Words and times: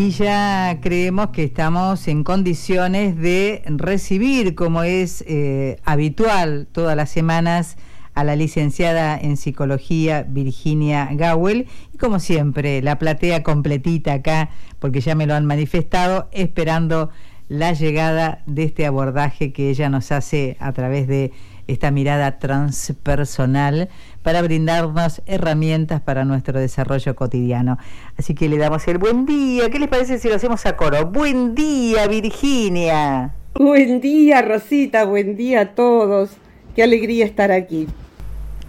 Y 0.00 0.12
ya 0.12 0.78
creemos 0.80 1.28
que 1.28 1.44
estamos 1.44 2.08
en 2.08 2.24
condiciones 2.24 3.18
de 3.18 3.62
recibir, 3.66 4.54
como 4.54 4.82
es 4.82 5.22
eh, 5.28 5.78
habitual 5.84 6.68
todas 6.72 6.96
las 6.96 7.10
semanas, 7.10 7.76
a 8.14 8.24
la 8.24 8.34
licenciada 8.34 9.18
en 9.20 9.36
psicología 9.36 10.24
Virginia 10.26 11.10
Gawel. 11.12 11.66
Y 11.92 11.98
como 11.98 12.18
siempre 12.18 12.80
la 12.80 12.98
platea 12.98 13.42
completita 13.42 14.14
acá 14.14 14.48
porque 14.78 15.02
ya 15.02 15.14
me 15.14 15.26
lo 15.26 15.34
han 15.34 15.44
manifestado 15.44 16.30
esperando 16.32 17.10
la 17.48 17.74
llegada 17.74 18.42
de 18.46 18.64
este 18.64 18.86
abordaje 18.86 19.52
que 19.52 19.68
ella 19.68 19.90
nos 19.90 20.12
hace 20.12 20.56
a 20.60 20.72
través 20.72 21.08
de 21.08 21.30
esta 21.72 21.90
mirada 21.90 22.38
transpersonal 22.38 23.88
para 24.22 24.42
brindarnos 24.42 25.22
herramientas 25.26 26.00
para 26.00 26.24
nuestro 26.24 26.58
desarrollo 26.58 27.14
cotidiano. 27.14 27.78
Así 28.18 28.34
que 28.34 28.48
le 28.48 28.58
damos 28.58 28.86
el 28.88 28.98
buen 28.98 29.24
día. 29.24 29.70
¿Qué 29.70 29.78
les 29.78 29.88
parece 29.88 30.18
si 30.18 30.28
lo 30.28 30.34
hacemos 30.34 30.66
a 30.66 30.76
coro? 30.76 31.06
Buen 31.06 31.54
día, 31.54 32.08
Virginia. 32.08 33.34
Buen 33.54 34.00
día, 34.00 34.42
Rosita. 34.42 35.04
Buen 35.04 35.36
día 35.36 35.60
a 35.60 35.74
todos. 35.74 36.30
Qué 36.74 36.82
alegría 36.82 37.24
estar 37.24 37.52
aquí. 37.52 37.86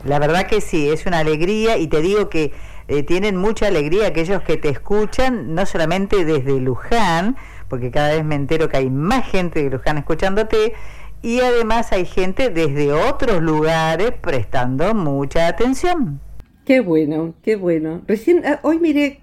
La 0.05 0.19
verdad 0.19 0.47
que 0.47 0.61
sí, 0.61 0.89
es 0.89 1.05
una 1.05 1.19
alegría 1.19 1.77
y 1.77 1.87
te 1.87 2.01
digo 2.01 2.29
que 2.29 2.51
eh, 2.87 3.03
tienen 3.03 3.35
mucha 3.35 3.67
alegría 3.67 4.07
aquellos 4.07 4.41
que 4.41 4.57
te 4.57 4.69
escuchan, 4.69 5.55
no 5.55 5.65
solamente 5.65 6.25
desde 6.25 6.59
Luján, 6.59 7.35
porque 7.67 7.89
cada 7.89 8.09
vez 8.09 8.25
me 8.25 8.35
entero 8.35 8.67
que 8.67 8.77
hay 8.77 8.89
más 8.89 9.29
gente 9.29 9.63
de 9.63 9.69
Luján 9.69 9.97
escuchándote, 9.97 10.73
y 11.21 11.39
además 11.39 11.91
hay 11.91 12.05
gente 12.05 12.49
desde 12.49 12.91
otros 12.91 13.41
lugares 13.41 14.11
prestando 14.21 14.93
mucha 14.93 15.47
atención. 15.47 16.19
Qué 16.65 16.79
bueno, 16.79 17.33
qué 17.43 17.55
bueno. 17.55 18.01
Recién, 18.07 18.43
ah, 18.45 18.59
hoy 18.63 18.79
miré 18.79 19.19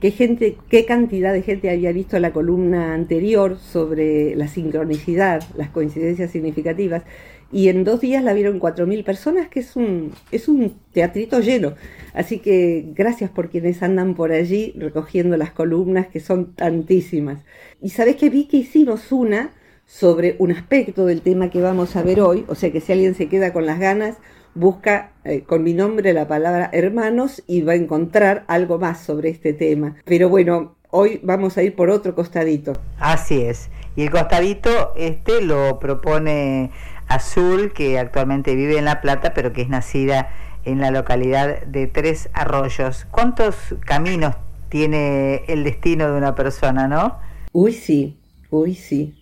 qué 0.00 0.10
gente, 0.10 0.56
qué 0.68 0.84
cantidad 0.84 1.32
de 1.32 1.42
gente 1.42 1.70
había 1.70 1.92
visto 1.92 2.18
la 2.18 2.32
columna 2.32 2.94
anterior 2.94 3.58
sobre 3.58 4.36
la 4.36 4.48
sincronicidad, 4.48 5.42
las 5.56 5.70
coincidencias 5.70 6.30
significativas, 6.30 7.02
y 7.50 7.68
en 7.68 7.84
dos 7.84 8.00
días 8.00 8.24
la 8.24 8.32
vieron 8.32 8.58
cuatro 8.58 8.86
mil 8.86 9.04
personas, 9.04 9.48
que 9.48 9.60
es 9.60 9.76
un, 9.76 10.12
es 10.30 10.48
un 10.48 10.74
teatrito 10.92 11.40
lleno. 11.40 11.74
Así 12.14 12.38
que 12.38 12.92
gracias 12.94 13.30
por 13.30 13.50
quienes 13.50 13.82
andan 13.82 14.14
por 14.14 14.32
allí 14.32 14.72
recogiendo 14.76 15.36
las 15.36 15.52
columnas, 15.52 16.06
que 16.06 16.20
son 16.20 16.54
tantísimas. 16.54 17.40
Y 17.82 17.90
sabes 17.90 18.16
que 18.16 18.30
vi 18.30 18.44
que 18.46 18.56
hicimos 18.58 19.12
una 19.12 19.50
sobre 19.92 20.36
un 20.38 20.52
aspecto 20.52 21.04
del 21.04 21.20
tema 21.20 21.50
que 21.50 21.60
vamos 21.60 21.96
a 21.96 22.02
ver 22.02 22.22
hoy, 22.22 22.46
o 22.48 22.54
sea 22.54 22.72
que 22.72 22.80
si 22.80 22.92
alguien 22.92 23.14
se 23.14 23.28
queda 23.28 23.52
con 23.52 23.66
las 23.66 23.78
ganas, 23.78 24.16
busca 24.54 25.12
eh, 25.24 25.42
con 25.42 25.62
mi 25.62 25.74
nombre 25.74 26.14
la 26.14 26.26
palabra 26.26 26.70
hermanos 26.72 27.42
y 27.46 27.60
va 27.60 27.74
a 27.74 27.76
encontrar 27.76 28.44
algo 28.48 28.78
más 28.78 29.00
sobre 29.00 29.28
este 29.28 29.52
tema. 29.52 29.96
Pero 30.06 30.30
bueno, 30.30 30.76
hoy 30.90 31.20
vamos 31.22 31.58
a 31.58 31.62
ir 31.62 31.76
por 31.76 31.90
otro 31.90 32.14
costadito. 32.14 32.72
Así 32.98 33.42
es. 33.42 33.68
Y 33.94 34.04
el 34.04 34.10
costadito 34.10 34.94
este 34.96 35.42
lo 35.42 35.78
propone 35.78 36.70
Azul, 37.08 37.74
que 37.74 37.98
actualmente 37.98 38.56
vive 38.56 38.78
en 38.78 38.86
La 38.86 39.02
Plata, 39.02 39.34
pero 39.34 39.52
que 39.52 39.60
es 39.60 39.68
nacida 39.68 40.30
en 40.64 40.80
la 40.80 40.90
localidad 40.90 41.64
de 41.64 41.86
Tres 41.86 42.30
Arroyos. 42.32 43.06
¿Cuántos 43.10 43.56
caminos 43.84 44.36
tiene 44.70 45.44
el 45.48 45.64
destino 45.64 46.10
de 46.10 46.16
una 46.16 46.34
persona, 46.34 46.88
no? 46.88 47.18
Uy, 47.52 47.74
sí, 47.74 48.16
uy, 48.48 48.74
sí. 48.74 49.21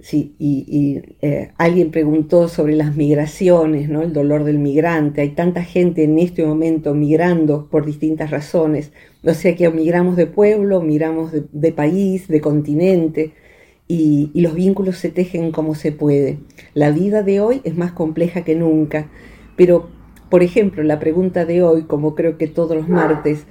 Sí, 0.00 0.36
y, 0.38 1.02
eh, 1.22 1.50
alguien 1.58 1.90
preguntó 1.90 2.46
sobre 2.46 2.76
las 2.76 2.94
migraciones, 2.94 3.88
¿no? 3.88 4.02
El 4.02 4.12
dolor 4.12 4.44
del 4.44 4.58
migrante. 4.58 5.22
Hay 5.22 5.30
tanta 5.30 5.64
gente 5.64 6.04
en 6.04 6.18
este 6.20 6.46
momento 6.46 6.94
migrando 6.94 7.68
por 7.68 7.84
distintas 7.84 8.30
razones. 8.30 8.92
O 9.24 9.34
sea 9.34 9.56
que 9.56 9.68
migramos 9.70 10.16
de 10.16 10.26
pueblo, 10.26 10.80
migramos 10.82 11.32
de, 11.32 11.72
país, 11.72 12.28
de 12.28 12.40
continente, 12.40 13.32
y, 13.88 14.30
los 14.34 14.54
vínculos 14.54 14.98
se 14.98 15.10
tejen 15.10 15.50
como 15.50 15.74
se 15.74 15.90
puede. 15.92 16.38
La 16.74 16.90
vida 16.92 17.22
de 17.24 17.40
hoy 17.40 17.60
es 17.64 17.76
más 17.76 17.92
compleja 17.92 18.44
que 18.44 18.54
nunca. 18.54 19.10
Pero, 19.56 19.88
por 20.30 20.42
ejemplo, 20.44 20.84
la 20.84 21.00
pregunta 21.00 21.44
de 21.44 21.62
hoy, 21.64 21.82
como 21.84 22.14
creo 22.14 22.38
que 22.38 22.46
todos 22.46 22.76
los 22.76 22.88
martes, 22.88 23.46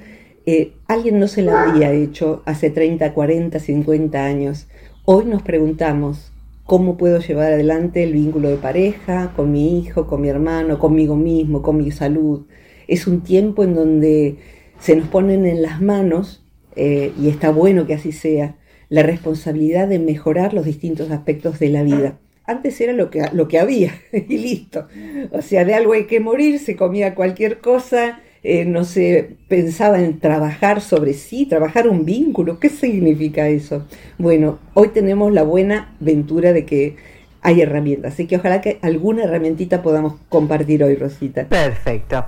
eh, 0.46 0.74
alguien 0.88 1.20
no 1.20 1.28
se 1.28 1.42
la 1.42 1.64
había 1.64 1.92
hecho 1.92 2.42
hace 2.46 2.70
30, 2.70 3.14
40, 3.14 3.60
50 3.60 4.26
años. 4.26 4.68
Hoy 5.04 5.26
nos 5.26 5.42
preguntamos, 5.42 6.32
cómo 6.68 6.98
puedo 6.98 7.20
llevar 7.20 7.54
adelante 7.54 8.04
el 8.04 8.14
vínculo 8.14 8.50
de 8.50 8.58
pareja, 8.58 9.32
con 9.36 9.52
mi 9.54 9.80
hijo, 9.80 10.06
con 10.06 10.22
mi 10.22 10.28
hermano, 10.28 10.78
conmigo 10.78 11.16
mismo, 11.16 11.62
con 11.62 11.78
mi 11.78 11.92
salud. 11.92 12.46
Es 12.88 13.08
un 13.08 13.22
tiempo 13.24 13.64
en 13.64 13.74
donde 13.74 14.36
se 14.80 14.98
nos 14.98 15.08
ponen 15.08 15.46
en 15.46 15.62
las 15.62 15.82
manos, 15.82 16.46
eh, 16.76 17.14
y 17.20 17.30
está 17.30 17.52
bueno 17.52 17.88
que 17.88 17.94
así 17.94 18.12
sea, 18.12 18.58
la 18.90 19.02
responsabilidad 19.02 19.88
de 19.88 19.98
mejorar 19.98 20.54
los 20.54 20.66
distintos 20.66 21.10
aspectos 21.10 21.58
de 21.58 21.70
la 21.70 21.84
vida. 21.84 22.20
Antes 22.46 22.80
era 22.82 22.92
lo 22.92 23.10
que, 23.10 23.24
lo 23.32 23.48
que 23.48 23.60
había 23.60 23.94
y 24.12 24.38
listo. 24.38 24.88
O 25.32 25.42
sea, 25.42 25.64
de 25.64 25.74
algo 25.74 25.94
hay 25.94 26.06
que 26.06 26.20
morir, 26.20 26.60
se 26.60 26.76
comía 26.76 27.16
cualquier 27.16 27.60
cosa, 27.60 28.20
eh, 28.44 28.66
no 28.66 28.84
se 28.84 29.38
pensaba 29.48 30.00
en 30.00 30.20
trabajar 30.20 30.82
sobre 30.82 31.14
sí, 31.14 31.46
trabajar 31.46 31.88
un 31.88 32.06
vínculo. 32.06 32.60
¿Qué 32.60 32.70
significa 32.70 33.48
eso? 33.48 33.86
Bueno, 34.18 34.60
hoy 34.74 34.90
tenemos 34.90 35.34
la 35.34 35.44
buena 35.44 35.94
ventura 36.00 36.54
de 36.54 36.66
que 36.66 36.96
hay 37.42 37.62
herramientas, 37.62 38.14
así 38.14 38.28
que 38.28 38.38
ojalá 38.38 38.62
que 38.62 38.80
alguna 38.82 39.24
herramientita 39.24 39.82
podamos 39.82 40.16
compartir 40.30 40.84
hoy, 40.84 40.96
Rosita. 40.96 41.46
Perfecto. 41.48 42.26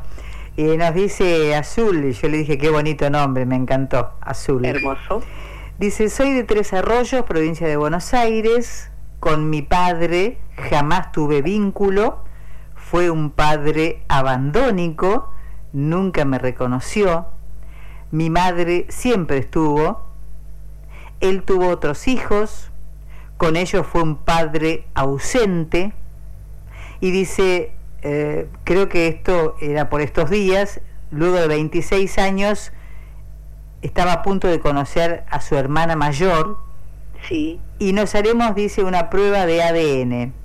Y 0.56 0.78
nos 0.78 0.94
dice 0.94 1.56
Azul, 1.56 2.06
y 2.06 2.12
yo 2.12 2.28
le 2.28 2.38
dije 2.40 2.58
qué 2.58 2.70
bonito 2.70 3.10
nombre, 3.10 3.46
me 3.46 3.56
encantó, 3.56 4.12
Azul. 4.22 4.66
Hermoso. 4.66 5.22
Dice, 5.80 6.10
soy 6.10 6.34
de 6.34 6.44
Tres 6.44 6.74
Arroyos, 6.74 7.24
provincia 7.24 7.66
de 7.66 7.78
Buenos 7.78 8.14
Aires, 8.14 8.92
con 9.20 9.50
mi 9.50 9.62
padre 9.62 10.38
jamás 10.70 11.12
tuve 11.12 11.42
vínculo, 11.42 12.24
fue 12.76 13.10
un 13.10 13.32
padre 13.32 14.04
abandónico, 14.08 15.32
nunca 15.74 16.26
me 16.26 16.40
reconoció, 16.40 17.28
mi 18.12 18.30
madre 18.30 18.86
siempre 18.90 19.38
estuvo, 19.38 20.04
él 21.20 21.44
tuvo 21.44 21.68
otros 21.68 22.08
hijos, 22.08 22.72
con 23.38 23.56
ellos 23.56 23.86
fue 23.86 24.02
un 24.02 24.16
padre 24.16 24.86
ausente, 24.94 25.94
y 27.02 27.12
dice, 27.12 27.72
eh, 28.02 28.50
creo 28.64 28.90
que 28.90 29.08
esto 29.08 29.56
era 29.62 29.90
por 29.90 30.02
estos 30.02 30.30
días, 30.30 30.82
luego 31.12 31.36
de 31.36 31.48
26 31.48 32.18
años, 32.18 32.72
estaba 33.82 34.14
a 34.14 34.22
punto 34.24 34.48
de 34.48 34.60
conocer 34.60 35.24
a 35.30 35.40
su 35.40 35.56
hermana 35.56 35.96
mayor, 35.96 36.58
sí. 37.28 37.60
y 37.78 37.94
nos 37.94 38.16
haremos, 38.16 38.56
dice, 38.56 38.84
una 38.84 39.10
prueba 39.10 39.46
de 39.46 39.64
ADN 39.64 40.39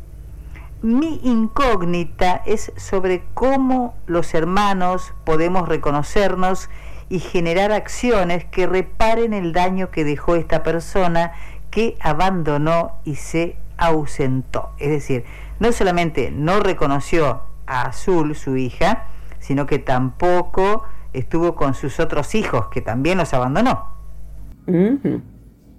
mi 0.84 1.18
incógnita 1.22 2.42
es 2.44 2.70
sobre 2.76 3.24
cómo 3.32 3.94
los 4.06 4.34
hermanos 4.34 5.14
podemos 5.24 5.66
reconocernos 5.66 6.68
y 7.08 7.20
generar 7.20 7.72
acciones 7.72 8.44
que 8.44 8.66
reparen 8.66 9.32
el 9.32 9.54
daño 9.54 9.90
que 9.90 10.04
dejó 10.04 10.36
esta 10.36 10.62
persona 10.62 11.32
que 11.70 11.96
abandonó 12.00 12.98
y 13.02 13.14
se 13.14 13.56
ausentó. 13.78 14.72
Es 14.78 14.90
decir, 14.90 15.24
no 15.58 15.72
solamente 15.72 16.30
no 16.30 16.60
reconoció 16.60 17.40
a 17.66 17.86
Azul, 17.86 18.34
su 18.34 18.58
hija, 18.58 19.04
sino 19.38 19.64
que 19.64 19.78
tampoco 19.78 20.84
estuvo 21.14 21.54
con 21.54 21.72
sus 21.72 21.98
otros 21.98 22.34
hijos, 22.34 22.66
que 22.68 22.82
también 22.82 23.16
los 23.16 23.32
abandonó. 23.32 23.86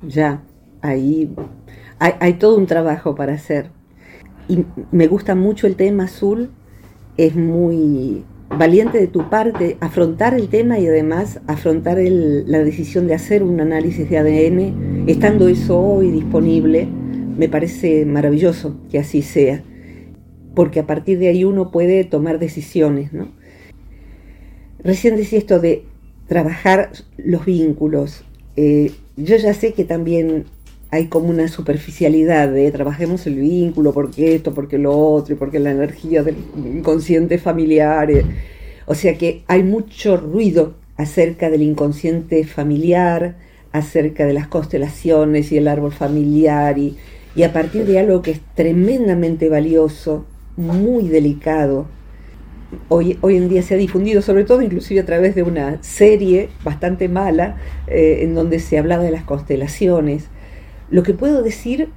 Ya, 0.02 0.42
ahí 0.82 1.32
hay 2.00 2.34
todo 2.34 2.58
un 2.58 2.66
trabajo 2.66 3.14
para 3.14 3.34
hacer 3.34 3.75
y 4.48 4.66
me 4.92 5.08
gusta 5.08 5.36
mucho 5.36 5.68
el 5.68 5.76
tema 5.76 6.06
azul, 6.06 6.52
es 7.18 7.36
muy 7.36 8.24
valiente 8.50 9.00
de 9.00 9.08
tu 9.08 9.30
parte 9.30 9.78
afrontar 9.80 10.34
el 10.34 10.50
tema 10.50 10.80
y 10.80 10.88
además 10.88 11.42
afrontar 11.48 11.98
la 12.00 12.60
decisión 12.64 13.08
de 13.08 13.16
hacer 13.16 13.44
un 13.44 13.60
análisis 13.60 14.10
de 14.10 14.18
ADN, 14.18 15.10
estando 15.10 15.48
eso 15.48 15.80
hoy 15.80 16.12
disponible, 16.12 16.88
me 17.38 17.50
parece 17.50 18.06
maravilloso 18.06 18.78
que 18.90 19.00
así 19.00 19.22
sea, 19.22 19.64
porque 20.54 20.80
a 20.80 20.88
partir 20.88 21.20
de 21.20 21.28
ahí 21.28 21.44
uno 21.44 21.72
puede 21.72 22.04
tomar 22.04 22.40
decisiones. 22.40 23.12
¿no? 23.12 23.28
Recién 24.80 25.16
decía 25.16 25.40
esto 25.40 25.60
de 25.60 25.84
trabajar 26.28 26.92
los 27.18 27.46
vínculos. 27.46 28.24
Eh, 28.56 28.92
yo 29.18 29.36
ya 29.36 29.54
sé 29.54 29.74
que 29.74 29.84
también 29.84 30.46
hay 30.92 31.08
como 31.08 31.30
una 31.30 31.48
superficialidad 31.48 32.50
de 32.50 32.72
trabajemos 32.72 33.26
el 33.28 33.36
vínculo, 33.36 33.94
porque 33.94 34.36
esto, 34.36 34.54
porque 34.54 34.78
lo 34.78 34.98
otro, 34.98 35.36
y 35.36 35.38
porque 35.38 35.60
la 35.60 35.72
energía 35.72 36.24
del 36.24 36.38
inconsciente 36.56 37.38
familiar. 37.38 38.12
Eh. 38.12 38.26
O 38.86 38.96
sea 38.96 39.18
que 39.18 39.44
hay 39.48 39.64
mucho 39.64 40.18
ruido 40.18 40.76
acerca 40.98 41.50
del 41.50 41.64
inconsciente 41.64 42.44
familiar, 42.46 43.38
acerca 43.72 44.26
de 44.26 44.34
las 44.34 44.48
constelaciones 44.48 45.52
y 45.52 45.58
el 45.58 45.68
árbol 45.68 45.92
familiar, 45.92 46.78
y, 46.78 46.96
y 47.36 47.44
a 47.44 47.52
partir 47.52 47.86
de 47.86 48.00
algo 48.00 48.22
que 48.22 48.32
es 48.32 48.42
tremendamente 48.56 49.50
valioso, 49.50 50.26
muy 50.56 51.10
delicado, 51.10 51.88
hoy, 52.88 53.18
hoy 53.22 53.38
en 53.38 53.50
día 53.50 53.62
se 53.62 53.74
ha 53.74 53.78
difundido, 53.78 54.22
sobre 54.22 54.44
todo 54.44 54.62
inclusive 54.62 55.02
a 55.02 55.06
través 55.06 55.36
de 55.36 55.44
una 55.44 55.82
serie 55.84 56.50
bastante 56.64 57.10
mala, 57.10 57.58
eh, 57.88 58.20
en 58.22 58.36
donde 58.36 58.60
se 58.60 58.78
hablaba 58.78 59.04
de 59.04 59.12
las 59.12 59.24
constelaciones. 59.24 60.30
Lo 60.90 61.04
que 61.04 61.14
puedo 61.14 61.42
decir 61.42 61.90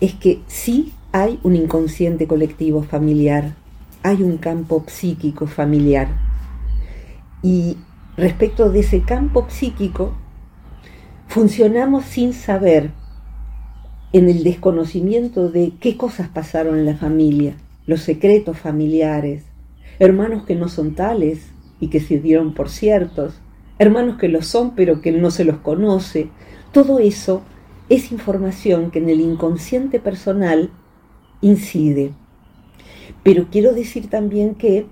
es 0.00 0.14
que 0.14 0.42
sí 0.46 0.92
hay 1.12 1.40
un 1.42 1.56
inconsciente 1.56 2.26
colectivo 2.26 2.82
familiar, 2.82 3.54
hay 4.02 4.22
un 4.22 4.38
campo 4.38 4.84
psíquico 4.86 5.46
familiar. 5.46 6.08
Y 7.42 7.76
respecto 8.16 8.70
de 8.70 8.80
ese 8.80 9.02
campo 9.02 9.46
psíquico, 9.48 10.12
funcionamos 11.26 12.04
sin 12.04 12.32
saber, 12.32 12.92
en 14.12 14.28
el 14.28 14.44
desconocimiento 14.44 15.50
de 15.50 15.72
qué 15.80 15.96
cosas 15.96 16.28
pasaron 16.28 16.78
en 16.78 16.86
la 16.86 16.96
familia, 16.96 17.56
los 17.86 18.00
secretos 18.00 18.58
familiares, 18.58 19.44
hermanos 19.98 20.44
que 20.44 20.54
no 20.54 20.68
son 20.68 20.94
tales 20.94 21.50
y 21.80 21.88
que 21.88 22.00
se 22.00 22.18
dieron 22.18 22.54
por 22.54 22.70
ciertos, 22.70 23.34
hermanos 23.78 24.16
que 24.16 24.28
lo 24.28 24.42
son 24.42 24.74
pero 24.74 25.00
que 25.00 25.12
no 25.12 25.30
se 25.30 25.44
los 25.44 25.58
conoce. 25.58 26.28
Todo 26.72 26.98
eso 26.98 27.42
es 27.88 28.12
información 28.12 28.90
que 28.90 28.98
en 28.98 29.08
el 29.08 29.20
inconsciente 29.20 30.00
personal 30.00 30.70
incide. 31.40 32.12
Pero 33.22 33.46
quiero 33.50 33.72
decir 33.72 34.08
también 34.08 34.54
que 34.54 34.86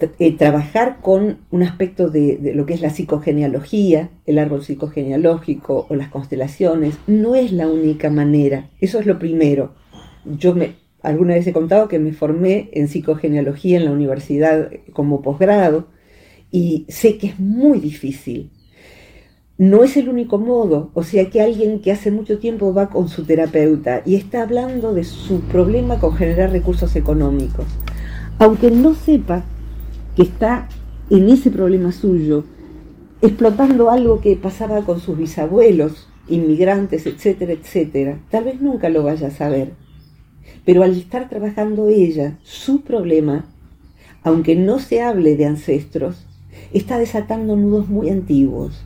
eh, 0.00 0.36
trabajar 0.36 1.00
con 1.00 1.38
un 1.50 1.62
aspecto 1.62 2.08
de, 2.08 2.52
lo 2.54 2.66
que 2.66 2.74
es 2.74 2.80
la 2.80 2.90
psicogenealogía, 2.90 4.10
el 4.26 4.38
árbol 4.38 4.62
psicogenealógico 4.62 5.86
o 5.88 5.94
las 5.94 6.08
constelaciones, 6.08 6.98
no 7.06 7.34
es 7.34 7.52
la 7.52 7.68
única 7.68 8.10
manera. 8.10 8.70
Eso 8.80 8.98
es 9.00 9.06
lo 9.06 9.18
primero. 9.18 9.74
Yo 10.24 10.54
me, 10.54 10.74
Alguna 11.02 11.34
vez 11.34 11.46
he 11.46 11.52
contado 11.52 11.88
que 11.88 11.98
me 11.98 12.12
formé 12.12 12.70
en 12.72 12.88
psicogenealogía 12.88 13.78
en 13.78 13.84
la 13.84 13.92
universidad 13.92 14.70
como 14.92 15.22
posgrado 15.22 15.86
y 16.50 16.86
sé 16.88 17.18
que 17.18 17.28
es 17.28 17.38
muy 17.38 17.78
difícil. 17.78 18.50
No 19.58 19.82
es 19.82 19.96
el 19.96 20.08
único 20.08 20.38
modo, 20.38 20.92
o 20.94 21.02
sea 21.02 21.30
que 21.30 21.40
alguien 21.40 21.80
que 21.80 21.90
hace 21.90 22.12
mucho 22.12 22.38
tiempo 22.38 22.72
va 22.72 22.90
con 22.90 23.08
su 23.08 23.24
terapeuta 23.24 24.02
y 24.06 24.14
está 24.14 24.42
hablando 24.42 24.94
de 24.94 25.02
su 25.02 25.40
problema 25.40 25.98
con 25.98 26.14
generar 26.14 26.52
recursos 26.52 26.94
económicos, 26.94 27.66
aunque 28.38 28.70
no 28.70 28.94
sepa 28.94 29.42
que 30.14 30.22
está 30.22 30.68
en 31.10 31.28
ese 31.28 31.50
problema 31.50 31.90
suyo, 31.90 32.44
explotando 33.20 33.90
algo 33.90 34.20
que 34.20 34.36
pasaba 34.36 34.82
con 34.82 35.00
sus 35.00 35.18
bisabuelos, 35.18 36.08
inmigrantes, 36.28 37.04
etcétera, 37.06 37.54
etcétera, 37.54 38.20
tal 38.30 38.44
vez 38.44 38.60
nunca 38.60 38.88
lo 38.90 39.02
vaya 39.02 39.26
a 39.26 39.32
saber. 39.32 39.72
Pero 40.64 40.84
al 40.84 40.92
estar 40.92 41.28
trabajando 41.28 41.88
ella 41.88 42.38
su 42.44 42.82
problema, 42.82 43.44
aunque 44.22 44.54
no 44.54 44.78
se 44.78 45.02
hable 45.02 45.36
de 45.36 45.46
ancestros, 45.46 46.26
está 46.72 46.96
desatando 46.96 47.56
nudos 47.56 47.88
muy 47.88 48.08
antiguos. 48.08 48.84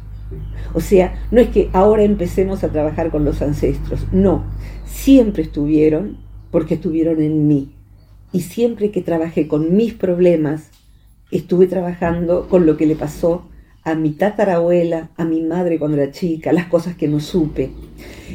O 0.75 0.81
sea, 0.81 1.14
no 1.31 1.40
es 1.40 1.49
que 1.49 1.69
ahora 1.73 2.02
empecemos 2.02 2.64
a 2.64 2.69
trabajar 2.70 3.11
con 3.11 3.25
los 3.25 3.43
ancestros, 3.43 4.06
no, 4.12 4.44
siempre 4.84 5.43
estuvieron 5.43 6.19
porque 6.50 6.75
estuvieron 6.75 7.20
en 7.20 7.46
mí. 7.46 7.75
Y 8.32 8.43
siempre 8.43 8.90
que 8.90 9.02
trabajé 9.02 9.46
con 9.46 9.76
mis 9.76 9.94
problemas, 9.94 10.70
estuve 11.31 11.67
trabajando 11.67 12.49
con 12.49 12.67
lo 12.67 12.76
que 12.76 12.87
le 12.87 12.96
pasó 12.96 13.49
a 13.84 13.94
mi 13.94 14.11
tatarabuela, 14.11 15.11
a 15.17 15.25
mi 15.25 15.43
madre 15.43 15.79
cuando 15.79 15.96
era 15.96 16.12
chica, 16.12 16.52
las 16.52 16.67
cosas 16.67 16.96
que 16.96 17.08
no 17.08 17.20
supe. 17.20 17.70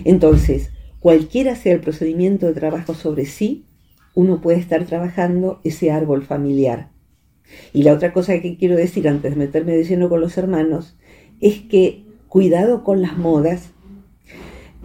Entonces, 0.04 0.72
cualquiera 1.00 1.56
sea 1.56 1.74
el 1.74 1.80
procedimiento 1.80 2.46
de 2.46 2.54
trabajo 2.54 2.94
sobre 2.94 3.26
sí, 3.26 3.66
uno 4.14 4.42
puede 4.42 4.60
estar 4.60 4.86
trabajando 4.86 5.62
ese 5.64 5.92
árbol 5.92 6.24
familiar. 6.24 6.90
Y 7.72 7.84
la 7.84 7.94
otra 7.94 8.14
cosa 8.14 8.40
que 8.42 8.58
quiero 8.58 8.76
decir 8.76 9.08
antes 9.08 9.32
de 9.32 9.38
meterme 9.38 9.74
de 9.74 10.10
con 10.10 10.20
los 10.20 10.38
hermanos 10.38 10.98
es 11.42 11.62
que 11.62 12.06
cuidado 12.28 12.84
con 12.84 13.02
las 13.02 13.18
modas, 13.18 13.70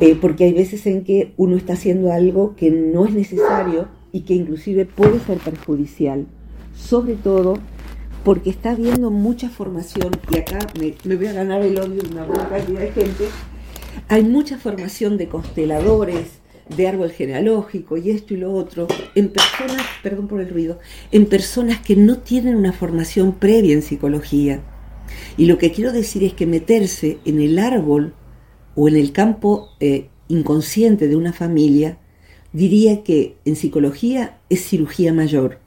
eh, 0.01 0.17
porque 0.21 0.45
hay 0.45 0.53
veces 0.53 0.87
en 0.87 1.05
que 1.05 1.33
uno 1.37 1.57
está 1.57 1.75
haciendo 1.75 2.13
algo 2.13 2.57
que 2.57 2.71
no 2.71 3.07
es 3.07 3.13
necesario 3.13 3.89
y 4.11 4.23
que 4.23 4.35
inclusive 4.35 4.85
puede 4.85 5.21
ser 5.21 5.39
perjudicial, 5.39 6.27
sobre 6.75 7.15
todo 7.15 7.55
porque 8.25 8.51
está 8.51 8.71
habiendo 8.71 9.11
mucha 9.11 9.49
formación, 9.49 10.11
y 10.31 10.39
acá 10.39 10.59
me, 10.79 11.17
voy 11.17 11.27
a 11.27 11.33
ganar 11.33 11.63
el 11.63 11.79
odio 11.79 12.03
de 12.03 12.09
una 12.09 12.25
buena 12.25 12.49
cantidad 12.49 12.81
de 12.81 12.93
gente, 12.93 13.25
hay 14.09 14.23
mucha 14.23 14.59
formación 14.59 15.19
de 15.19 15.29
consteladores, 15.29 16.41
de 16.77 16.87
árbol 16.87 17.11
genealógico 17.11 17.97
y 17.97 18.11
esto 18.11 18.35
y 18.35 18.37
lo 18.37 18.53
otro, 18.53 18.87
en 19.15 19.31
personas, 19.31 19.83
perdón 20.03 20.29
por 20.29 20.41
el 20.41 20.49
ruido, 20.49 20.79
en 21.11 21.27
personas 21.27 21.81
que 21.81 21.97
no 21.97 22.19
tienen 22.19 22.57
una 22.57 22.73
formación 22.73 23.33
previa 23.33 23.75
en 23.75 23.83
psicología. 23.83 24.63
Y 25.37 25.47
lo 25.47 25.59
que 25.59 25.73
quiero 25.73 25.93
decir 25.93 26.25
es 26.25 26.35
que 26.35 26.47
meterse 26.47 27.19
en 27.25 27.41
el 27.41 27.59
árbol 27.59 28.15
o 28.75 28.89
en 28.89 28.97
el 28.97 29.13
campo 29.13 29.71
eh, 29.81 30.09
inconsciente 30.29 31.09
de 31.09 31.17
una 31.17 31.33
familia, 31.33 31.99
diría 32.53 33.03
que 33.03 33.37
en 33.45 33.57
psicología 33.57 34.39
es 34.49 34.65
cirugía 34.65 35.13
mayor, 35.13 35.59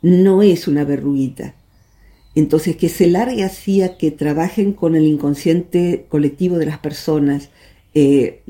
no 0.00 0.42
es 0.42 0.68
una 0.68 0.84
verruguita. 0.84 1.54
Entonces, 2.34 2.76
que 2.76 2.88
se 2.88 3.08
largue 3.08 3.44
así 3.44 3.82
que 3.98 4.10
trabajen 4.10 4.72
con 4.72 4.94
el 4.94 5.06
inconsciente 5.06 6.06
colectivo 6.08 6.58
de 6.58 6.66
las 6.66 6.78
personas, 6.78 7.50
eh, 7.94 8.42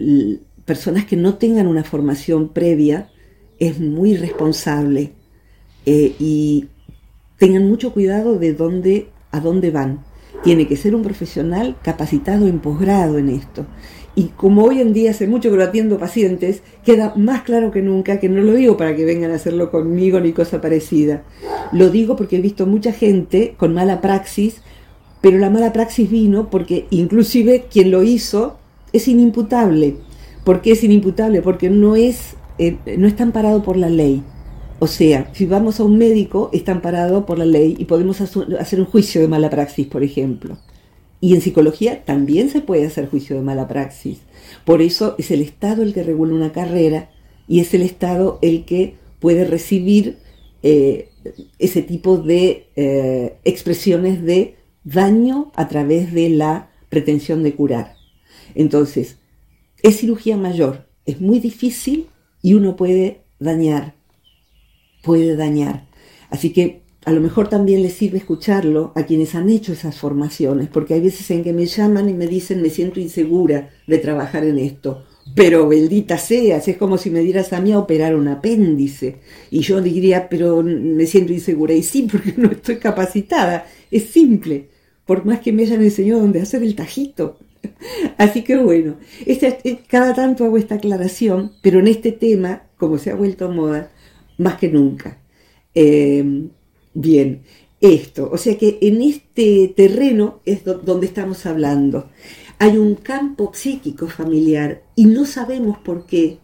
personas 0.65 1.05
que 1.05 1.17
no 1.17 1.35
tengan 1.35 1.67
una 1.67 1.83
formación 1.83 2.51
previa, 2.51 3.11
es 3.59 3.81
muy 3.81 4.17
responsable 4.17 5.13
eh, 5.87 6.15
y 6.19 6.69
tengan 7.39 7.69
mucho 7.69 7.93
cuidado 7.93 8.39
de 8.39 8.55
dónde, 8.55 9.09
a 9.33 9.41
dónde 9.41 9.71
van. 9.71 10.05
Tiene 10.45 10.67
que 10.67 10.77
ser 10.77 10.95
un 10.95 11.03
profesional 11.03 11.77
capacitado 11.83 12.47
en 12.47 12.61
posgrado 12.61 13.19
en 13.19 13.29
esto. 13.29 13.67
Y 14.15 14.29
como 14.37 14.65
hoy 14.65 14.81
en 14.81 14.93
día 14.93 15.11
hace 15.11 15.27
mucho 15.27 15.51
que 15.51 15.57
lo 15.57 15.65
atiendo 15.65 15.99
pacientes, 15.99 16.63
queda 16.85 17.15
más 17.17 17.43
claro 17.43 17.71
que 17.71 17.81
nunca 17.81 18.21
que 18.21 18.29
no 18.29 18.43
lo 18.43 18.53
digo 18.53 18.77
para 18.77 18.95
que 18.95 19.07
vengan 19.07 19.31
a 19.31 19.37
hacerlo 19.37 19.71
conmigo 19.71 20.21
ni 20.21 20.33
cosa 20.33 20.61
parecida. 20.61 21.23
Lo 21.73 21.89
digo 21.89 22.15
porque 22.15 22.37
he 22.37 22.41
visto 22.41 22.67
mucha 22.67 22.93
gente 22.93 23.55
con 23.57 23.73
mala 23.73 24.03
praxis, 24.03 24.61
pero 25.23 25.39
la 25.39 25.49
mala 25.49 25.73
praxis 25.73 26.11
vino 26.11 26.51
porque 26.51 26.87
inclusive 26.91 27.65
quien 27.71 27.91
lo 27.91 28.03
hizo 28.03 28.59
es 28.93 29.09
inimputable. 29.09 29.97
¿Por 30.45 30.61
qué 30.61 30.73
es 30.73 30.85
inimputable? 30.85 31.41
Porque 31.41 31.71
no 31.71 31.97
es, 31.97 32.35
eh, 32.59 32.77
no 32.99 33.07
está 33.07 33.23
amparado 33.23 33.63
por 33.63 33.79
la 33.79 33.89
ley. 33.89 34.23
O 34.83 34.89
sea, 34.89 35.31
si 35.33 35.47
vamos 35.47 35.79
a 35.79 35.85
un 35.85 35.97
médico, 35.97 36.51
está 36.53 36.73
amparado 36.73 37.25
por 37.25 37.39
la 37.39 37.45
ley 37.45 37.77
y 37.79 37.85
podemos 37.85 38.21
hacer 38.21 38.81
un 38.81 38.87
juicio 38.87 39.21
de 39.21 39.29
mala 39.29 39.49
praxis, 39.49 39.87
por 39.87 40.03
ejemplo. 40.03 40.59
Y 41.21 41.37
en 41.37 41.41
psicología 41.41 42.05
también 42.05 42.51
se 42.51 42.63
puede 42.63 42.87
hacer 42.87 43.09
juicio 43.09 43.37
de 43.37 43.43
mala 43.43 43.69
praxis. 43.69 44.19
Por 44.65 44.83
eso 44.83 45.15
es 45.19 45.31
el 45.31 45.41
Estado 45.41 45.85
el 45.85 45.95
que 45.95 46.03
regula 46.03 46.35
una 46.35 46.51
carrera 46.51 47.13
y 47.47 47.61
es 47.61 47.73
el 47.75 47.83
Estado 47.83 48.41
el 48.43 48.65
que 48.65 48.97
puede 49.21 49.45
recibir 49.45 50.17
eh, 50.65 51.11
ese 51.61 51.83
tipo 51.83 52.19
de 52.19 52.67
eh, 52.75 53.37
expresiones 53.45 54.21
de 54.25 54.57
daño 54.83 55.53
a 55.55 55.69
través 55.69 56.13
de 56.13 56.29
la 56.29 56.73
pretensión 56.89 57.45
de 57.45 57.55
curar. 57.55 57.95
Entonces, 58.57 59.19
es 59.85 59.99
cirugía 59.99 60.37
mayor, 60.37 60.89
es 61.07 61.21
muy 61.21 61.39
difícil 61.39 62.09
y 62.43 62.55
uno 62.55 62.75
puede 62.75 63.21
dañar, 63.39 63.95
puede 65.03 65.37
dañar. 65.37 65.87
Así 66.31 66.53
que 66.53 66.83
a 67.05 67.13
lo 67.13 67.21
mejor 67.21 67.49
también 67.49 67.83
les 67.83 67.95
sirve 67.95 68.19
escucharlo 68.19 68.93
a 68.95 69.05
quienes 69.05 69.35
han 69.35 69.51
hecho 69.51 69.73
esas 69.73 69.99
formaciones, 69.99 70.69
porque 70.69 70.95
hay 70.95 71.01
veces 71.01 71.31
en 71.31 71.43
que 71.43 71.53
me 71.53 71.67
llaman 71.67 72.09
y 72.09 72.13
me 72.13 72.27
dicen 72.27 72.63
me 72.63 72.71
siento 72.71 73.01
insegura 73.01 73.71
de 73.87 73.99
trabajar 73.99 74.45
en 74.45 74.59
esto. 74.59 75.05
Pero 75.35 75.69
bendita 75.69 76.19
seas, 76.19 76.67
es 76.69 76.77
como 76.77 76.99
si 76.99 77.11
me 77.11 77.21
dieras 77.21 77.53
a 77.53 77.61
mí 77.61 77.73
a 77.73 77.79
operar 77.79 78.15
un 78.15 78.29
apéndice. 78.29 79.19
Y 79.51 79.61
yo 79.61 79.81
diría, 79.81 80.29
pero 80.29 80.63
me 80.63 81.07
siento 81.07 81.33
insegura. 81.33 81.75
Y 81.75 81.83
sí, 81.83 82.09
porque 82.11 82.35
no 82.37 82.51
estoy 82.51 82.77
capacitada. 82.77 83.67
Es 83.91 84.05
simple. 84.07 84.69
Por 85.07 85.25
más 85.25 85.41
que 85.41 85.53
me 85.53 85.63
hayan 85.63 85.83
enseñado 85.83 86.21
dónde 86.21 86.41
hacer 86.43 86.63
el 86.63 86.75
tajito. 86.75 87.39
Así 88.19 88.43
que 88.43 88.57
bueno, 88.57 88.97
este, 89.25 89.81
cada 89.87 90.15
tanto 90.15 90.45
hago 90.45 90.59
esta 90.59 90.77
aclaración, 90.77 91.53
pero 91.63 91.79
en 91.79 91.89
este 91.89 92.13
tema, 92.13 92.65
como 92.77 92.99
se 92.99 93.11
ha 93.11 93.15
vuelto 93.15 93.49
moda, 93.49 93.92
más 94.43 94.57
que 94.57 94.69
nunca. 94.69 95.19
Eh, 95.75 96.51
Bien, 96.95 97.43
esto. 97.81 98.29
O 98.31 98.37
sea 98.37 98.59
que 98.59 98.79
en 98.83 99.03
este 99.03 99.73
terreno 99.75 100.41
es 100.45 100.63
donde 100.65 101.07
estamos 101.07 101.47
hablando. 101.47 102.11
Hay 102.59 102.77
un 102.77 102.95
campo 102.97 103.51
psíquico 103.55 104.09
familiar 104.09 104.83
y 104.95 105.07
no 105.07 105.25
sabemos 105.25 105.79
por 105.79 106.07
qué, 106.07 106.39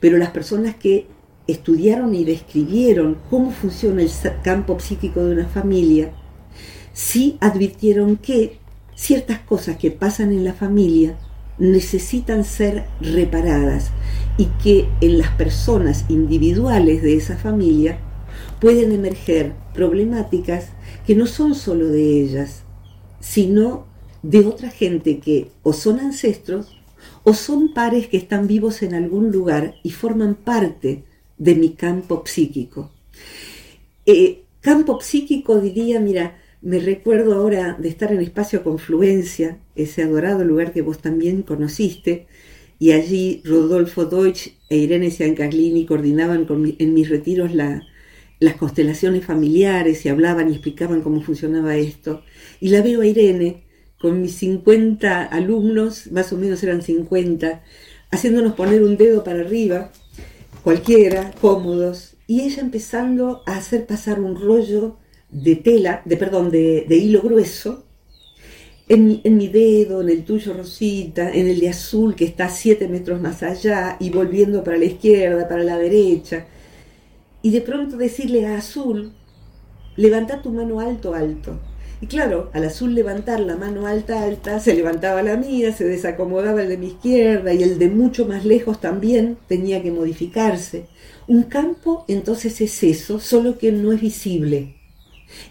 pero 0.00 0.18
las 0.18 0.30
personas 0.30 0.74
que 0.74 1.06
estudiaron 1.46 2.14
y 2.14 2.24
describieron 2.24 3.16
cómo 3.30 3.50
funciona 3.50 4.02
el 4.02 4.10
campo 4.42 4.78
psíquico 4.80 5.24
de 5.24 5.34
una 5.34 5.48
familia, 5.48 6.12
sí 6.92 7.38
advirtieron 7.40 8.16
que 8.16 8.58
ciertas 8.94 9.38
cosas 9.40 9.78
que 9.78 9.90
pasan 9.90 10.32
en 10.32 10.44
la 10.44 10.52
familia 10.52 11.16
necesitan 11.60 12.44
ser 12.44 12.86
reparadas 13.00 13.90
y 14.38 14.46
que 14.62 14.88
en 15.00 15.18
las 15.18 15.30
personas 15.32 16.06
individuales 16.08 17.02
de 17.02 17.14
esa 17.14 17.36
familia 17.36 18.00
pueden 18.60 18.92
emerger 18.92 19.52
problemáticas 19.74 20.70
que 21.06 21.14
no 21.14 21.26
son 21.26 21.54
solo 21.54 21.88
de 21.88 22.22
ellas, 22.22 22.62
sino 23.20 23.86
de 24.22 24.40
otra 24.40 24.70
gente 24.70 25.18
que 25.18 25.50
o 25.62 25.72
son 25.72 26.00
ancestros 26.00 26.76
o 27.24 27.34
son 27.34 27.72
pares 27.74 28.08
que 28.08 28.16
están 28.16 28.46
vivos 28.46 28.82
en 28.82 28.94
algún 28.94 29.30
lugar 29.30 29.74
y 29.82 29.90
forman 29.90 30.34
parte 30.34 31.04
de 31.38 31.54
mi 31.54 31.70
campo 31.70 32.22
psíquico. 32.26 32.90
Eh, 34.06 34.44
campo 34.60 35.00
psíquico 35.00 35.60
diría, 35.60 36.00
mira, 36.00 36.39
me 36.62 36.78
recuerdo 36.78 37.34
ahora 37.34 37.76
de 37.78 37.88
estar 37.88 38.12
en 38.12 38.20
Espacio 38.20 38.62
Confluencia, 38.62 39.58
ese 39.74 40.02
adorado 40.02 40.44
lugar 40.44 40.72
que 40.72 40.82
vos 40.82 40.98
también 40.98 41.42
conociste, 41.42 42.26
y 42.78 42.92
allí 42.92 43.42
Rodolfo 43.44 44.04
Deutsch 44.06 44.54
e 44.68 44.76
Irene 44.76 45.10
Ciancaglini 45.10 45.86
coordinaban 45.86 46.46
en 46.78 46.94
mis 46.94 47.08
retiros 47.08 47.52
las 47.54 48.54
constelaciones 48.56 49.24
familiares 49.24 50.04
y 50.04 50.08
hablaban 50.08 50.48
y 50.48 50.52
explicaban 50.52 51.02
cómo 51.02 51.20
funcionaba 51.20 51.76
esto. 51.76 52.22
Y 52.58 52.68
la 52.68 52.80
veo 52.80 53.02
a 53.02 53.06
Irene 53.06 53.64
con 53.98 54.22
mis 54.22 54.36
50 54.36 55.24
alumnos, 55.24 56.10
más 56.10 56.32
o 56.32 56.38
menos 56.38 56.62
eran 56.62 56.80
50, 56.80 57.62
haciéndonos 58.10 58.54
poner 58.54 58.82
un 58.82 58.96
dedo 58.96 59.24
para 59.24 59.40
arriba, 59.40 59.92
cualquiera, 60.64 61.32
cómodos, 61.40 62.16
y 62.26 62.42
ella 62.42 62.62
empezando 62.62 63.42
a 63.46 63.56
hacer 63.56 63.86
pasar 63.86 64.20
un 64.20 64.40
rollo 64.40 64.99
de 65.30 65.56
tela, 65.56 66.02
de 66.04 66.16
perdón, 66.16 66.50
de, 66.50 66.86
hilo 66.90 67.22
grueso, 67.22 67.84
en 68.88 69.20
en 69.24 69.36
mi, 69.36 69.48
dedo, 69.48 70.00
en 70.00 70.08
el 70.08 70.24
tuyo 70.24 70.52
Rosita, 70.52 71.30
en 71.30 71.46
el 71.46 71.60
de 71.60 71.68
azul 71.68 72.16
que 72.16 72.24
está 72.24 72.48
siete 72.48 72.88
metros 72.88 73.20
más 73.20 73.42
allá 73.42 73.96
y 74.00 74.10
volviendo 74.10 74.64
para 74.64 74.78
la 74.78 74.86
izquierda, 74.86 75.48
para 75.48 75.62
la 75.62 75.78
derecha. 75.78 76.46
Y 77.42 77.52
de 77.52 77.60
pronto 77.60 77.96
decirle 77.96 78.46
a 78.46 78.58
azul, 78.58 79.12
levanta 79.96 80.42
tu 80.42 80.50
mano 80.50 80.80
alto, 80.80 81.14
alto. 81.14 81.58
Y 82.02 82.06
claro, 82.06 82.50
al 82.54 82.64
azul 82.64 82.94
levantar 82.94 83.40
la 83.40 83.56
mano 83.56 83.86
alta, 83.86 84.22
alta, 84.22 84.58
se 84.58 84.74
levantaba 84.74 85.22
la 85.22 85.36
mía, 85.36 85.72
se 85.72 85.84
desacomodaba 85.84 86.62
el 86.62 86.68
de 86.70 86.78
mi 86.78 86.86
izquierda 86.88 87.52
y 87.52 87.62
el 87.62 87.78
de 87.78 87.90
mucho 87.90 88.26
más 88.26 88.44
lejos 88.44 88.80
también 88.80 89.36
tenía 89.46 89.82
que 89.82 89.92
modificarse. 89.92 90.86
Un 91.28 91.44
campo 91.44 92.04
entonces 92.08 92.60
es 92.62 92.82
eso, 92.82 93.20
solo 93.20 93.58
que 93.58 93.70
no 93.70 93.92
es 93.92 94.00
visible. 94.00 94.79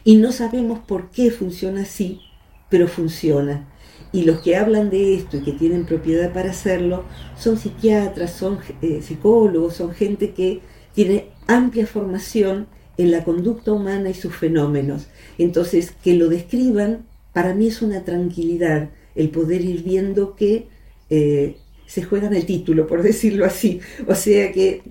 Y 0.04 0.18
no 0.18 0.32
sabemos 0.32 0.80
por 0.80 1.12
qué 1.12 1.32
funciona 1.32 1.82
así, 1.84 2.22
pero 2.70 2.88
funciona. 2.88 3.68
Y 4.12 4.24
los 4.24 4.42
que 4.42 4.56
hablan 4.56 4.90
de 4.90 5.16
esto 5.16 5.38
y 5.38 5.42
que 5.42 5.52
tienen 5.52 5.86
propiedad 5.86 6.34
para 6.34 6.52
hacerlo 6.52 7.04
son 7.38 7.58
psiquiatras, 7.58 8.32
son 8.34 8.60
eh, 8.82 9.02
psicólogos, 9.02 9.76
son 9.76 9.92
gente 9.92 10.32
que 10.32 10.62
tiene 10.96 11.28
amplia 11.48 11.86
formación 11.86 12.68
en 12.98 13.12
la 13.12 13.24
conducta 13.24 13.72
humana 13.72 14.10
y 14.10 14.14
sus 14.14 14.36
fenómenos. 14.36 15.08
Entonces, 15.38 15.94
que 16.04 16.16
lo 16.16 16.28
describan, 16.28 17.06
para 17.34 17.54
mí 17.54 17.68
es 17.68 17.82
una 17.82 18.04
tranquilidad 18.04 18.90
el 19.16 19.30
poder 19.30 19.62
ir 19.62 19.84
viendo 19.84 20.36
que 20.36 20.68
eh, 21.10 21.58
se 21.86 22.04
juegan 22.04 22.34
el 22.36 22.46
título, 22.46 22.88
por 22.88 23.02
decirlo 23.04 23.46
así. 23.46 23.80
O 24.08 24.16
sea 24.16 24.52
que 24.52 24.82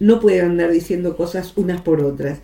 no 0.00 0.20
pueden 0.20 0.46
andar 0.46 0.70
diciendo 0.70 1.16
cosas 1.16 1.52
unas 1.56 1.80
por 1.80 2.00
otras. 2.02 2.38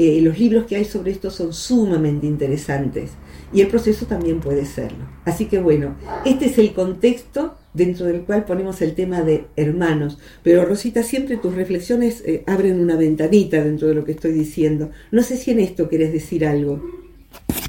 Eh, 0.00 0.20
los 0.22 0.38
libros 0.38 0.66
que 0.66 0.76
hay 0.76 0.84
sobre 0.84 1.10
esto 1.10 1.28
son 1.28 1.52
sumamente 1.52 2.28
interesantes 2.28 3.10
y 3.52 3.62
el 3.62 3.66
proceso 3.66 4.06
también 4.06 4.38
puede 4.38 4.64
serlo. 4.64 5.04
Así 5.24 5.46
que 5.46 5.58
bueno, 5.58 5.96
este 6.24 6.46
es 6.46 6.56
el 6.58 6.72
contexto 6.72 7.56
dentro 7.74 8.06
del 8.06 8.20
cual 8.20 8.44
ponemos 8.44 8.80
el 8.80 8.94
tema 8.94 9.22
de 9.22 9.46
hermanos. 9.56 10.20
Pero 10.44 10.64
Rosita, 10.64 11.02
siempre 11.02 11.36
tus 11.36 11.52
reflexiones 11.52 12.22
eh, 12.24 12.44
abren 12.46 12.78
una 12.78 12.94
ventanita 12.94 13.60
dentro 13.64 13.88
de 13.88 13.94
lo 13.96 14.04
que 14.04 14.12
estoy 14.12 14.30
diciendo. 14.30 14.92
No 15.10 15.24
sé 15.24 15.36
si 15.36 15.50
en 15.50 15.58
esto 15.58 15.88
querés 15.88 16.12
decir 16.12 16.46
algo. 16.46 16.80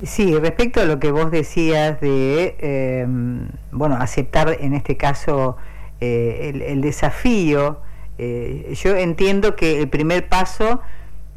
Sí, 0.04 0.38
respecto 0.38 0.82
a 0.82 0.86
lo 0.86 1.00
que 1.00 1.10
vos 1.10 1.32
decías 1.32 2.00
de, 2.00 2.56
em, 2.60 3.48
bueno, 3.72 3.96
aceptar 3.96 4.56
en 4.62 4.76
este 4.76 4.98
caso 4.98 5.58
eh, 6.00 6.64
el, 6.68 6.82
desafío, 6.82 7.82
yo 8.20 8.96
entiendo 8.98 9.56
que 9.56 9.82
el 9.82 9.90
primer 9.90 10.30
paso 10.30 10.82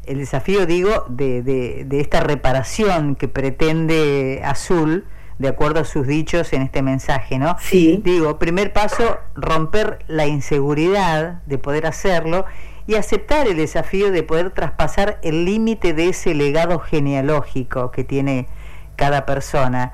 el 0.05 0.17
desafío, 0.17 0.65
digo, 0.65 1.05
de, 1.09 1.41
de, 1.41 1.99
esta 1.99 2.21
reparación 2.21 3.15
que 3.15 3.27
pretende 3.27 4.41
Azul, 4.43 5.05
de 5.39 5.47
acuerdo 5.47 5.79
a 5.79 5.85
sus 5.85 6.05
dichos 6.07 6.53
en 6.53 6.61
este 6.61 6.81
mensaje, 6.81 7.39
¿no? 7.39 7.55
Sí. 7.59 8.01
Digo, 8.03 8.37
primer 8.37 8.73
paso, 8.73 9.17
romper 9.35 9.99
la 10.07 10.27
inseguridad 10.27 11.41
de 11.45 11.57
poder 11.57 11.85
hacerlo 11.85 12.45
y 12.85 12.95
aceptar 12.95 13.47
el 13.47 13.57
desafío 13.57 14.11
de 14.11 14.23
poder 14.23 14.51
traspasar 14.51 15.19
el 15.23 15.45
límite 15.45 15.93
de 15.93 16.09
ese 16.09 16.33
legado 16.33 16.79
genealógico 16.79 17.91
que 17.91 18.03
tiene 18.03 18.47
cada 18.95 19.25
persona. 19.25 19.93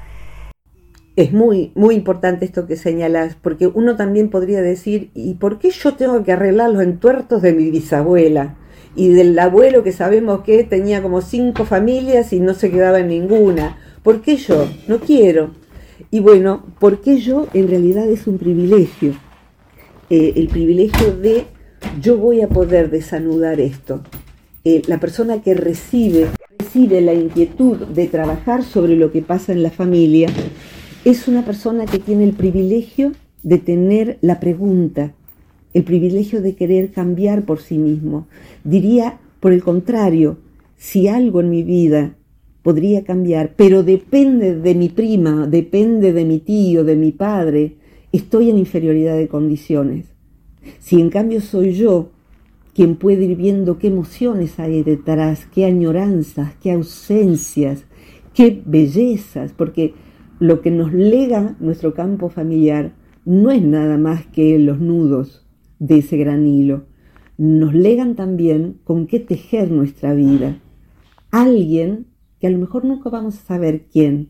Es 1.15 1.33
muy, 1.33 1.71
muy 1.75 1.95
importante 1.95 2.45
esto 2.45 2.65
que 2.65 2.77
señalas, 2.77 3.35
porque 3.35 3.67
uno 3.67 3.95
también 3.95 4.29
podría 4.29 4.61
decir, 4.61 5.11
¿y 5.13 5.35
por 5.35 5.59
qué 5.59 5.69
yo 5.69 5.95
tengo 5.95 6.23
que 6.23 6.31
arreglar 6.31 6.69
los 6.69 6.81
entuertos 6.81 7.41
de 7.41 7.53
mi 7.53 7.69
bisabuela? 7.69 8.55
Y 8.99 9.07
del 9.07 9.39
abuelo 9.39 9.81
que 9.81 9.93
sabemos 9.93 10.41
que 10.41 10.65
tenía 10.65 11.01
como 11.01 11.21
cinco 11.21 11.63
familias 11.63 12.33
y 12.33 12.41
no 12.41 12.53
se 12.53 12.69
quedaba 12.69 12.99
en 12.99 13.07
ninguna. 13.07 13.77
¿Por 14.03 14.21
qué 14.21 14.35
yo? 14.35 14.67
No 14.89 14.99
quiero. 14.99 15.51
Y 16.11 16.19
bueno, 16.19 16.65
¿por 16.79 16.99
qué 16.99 17.17
yo? 17.17 17.47
En 17.53 17.69
realidad 17.69 18.09
es 18.09 18.27
un 18.27 18.37
privilegio. 18.37 19.13
Eh, 20.09 20.33
el 20.35 20.49
privilegio 20.49 21.15
de 21.15 21.45
yo 22.01 22.17
voy 22.17 22.41
a 22.41 22.49
poder 22.49 22.89
desanudar 22.89 23.61
esto. 23.61 24.01
Eh, 24.65 24.81
la 24.87 24.99
persona 24.99 25.41
que 25.41 25.53
recibe, 25.53 26.27
recibe 26.57 26.99
la 26.99 27.13
inquietud 27.13 27.77
de 27.77 28.07
trabajar 28.07 28.63
sobre 28.63 28.97
lo 28.97 29.13
que 29.13 29.21
pasa 29.21 29.53
en 29.53 29.63
la 29.63 29.71
familia 29.71 30.27
es 31.05 31.29
una 31.29 31.45
persona 31.45 31.85
que 31.85 31.99
tiene 31.99 32.25
el 32.25 32.33
privilegio 32.33 33.13
de 33.43 33.59
tener 33.59 34.17
la 34.19 34.41
pregunta, 34.41 35.13
el 35.73 35.83
privilegio 35.83 36.41
de 36.41 36.55
querer 36.55 36.91
cambiar 36.91 37.45
por 37.45 37.59
sí 37.59 37.77
mismo. 37.77 38.27
Diría, 38.63 39.19
por 39.39 39.53
el 39.53 39.63
contrario, 39.63 40.37
si 40.77 41.07
algo 41.07 41.41
en 41.41 41.49
mi 41.49 41.63
vida 41.63 42.15
podría 42.63 43.03
cambiar, 43.03 43.53
pero 43.55 43.83
depende 43.83 44.55
de 44.55 44.75
mi 44.75 44.89
prima, 44.89 45.47
depende 45.47 46.13
de 46.13 46.25
mi 46.25 46.39
tío, 46.39 46.83
de 46.83 46.95
mi 46.95 47.11
padre, 47.11 47.75
estoy 48.11 48.49
en 48.49 48.57
inferioridad 48.57 49.17
de 49.17 49.27
condiciones. 49.27 50.07
Si 50.79 50.99
en 50.99 51.09
cambio 51.09 51.41
soy 51.41 51.73
yo 51.73 52.09
quien 52.73 52.95
puede 52.95 53.25
ir 53.25 53.37
viendo 53.37 53.77
qué 53.77 53.87
emociones 53.87 54.59
hay 54.59 54.83
detrás, 54.83 55.47
qué 55.53 55.65
añoranzas, 55.65 56.53
qué 56.61 56.71
ausencias, 56.71 57.85
qué 58.33 58.61
bellezas, 58.65 59.53
porque 59.53 59.93
lo 60.39 60.61
que 60.61 60.71
nos 60.71 60.93
lega 60.93 61.55
nuestro 61.59 61.93
campo 61.93 62.29
familiar 62.29 62.93
no 63.25 63.51
es 63.51 63.61
nada 63.61 63.97
más 63.97 64.25
que 64.27 64.57
los 64.59 64.79
nudos, 64.79 65.45
de 65.79 65.97
ese 65.97 66.17
gran 66.17 66.45
hilo. 66.45 66.85
Nos 67.37 67.73
legan 67.73 68.15
también 68.15 68.79
con 68.83 69.07
qué 69.07 69.19
tejer 69.19 69.71
nuestra 69.71 70.13
vida. 70.13 70.59
Alguien, 71.31 72.07
que 72.39 72.47
a 72.47 72.49
lo 72.49 72.57
mejor 72.57 72.85
nunca 72.85 73.09
vamos 73.09 73.37
a 73.37 73.45
saber 73.45 73.85
quién, 73.91 74.29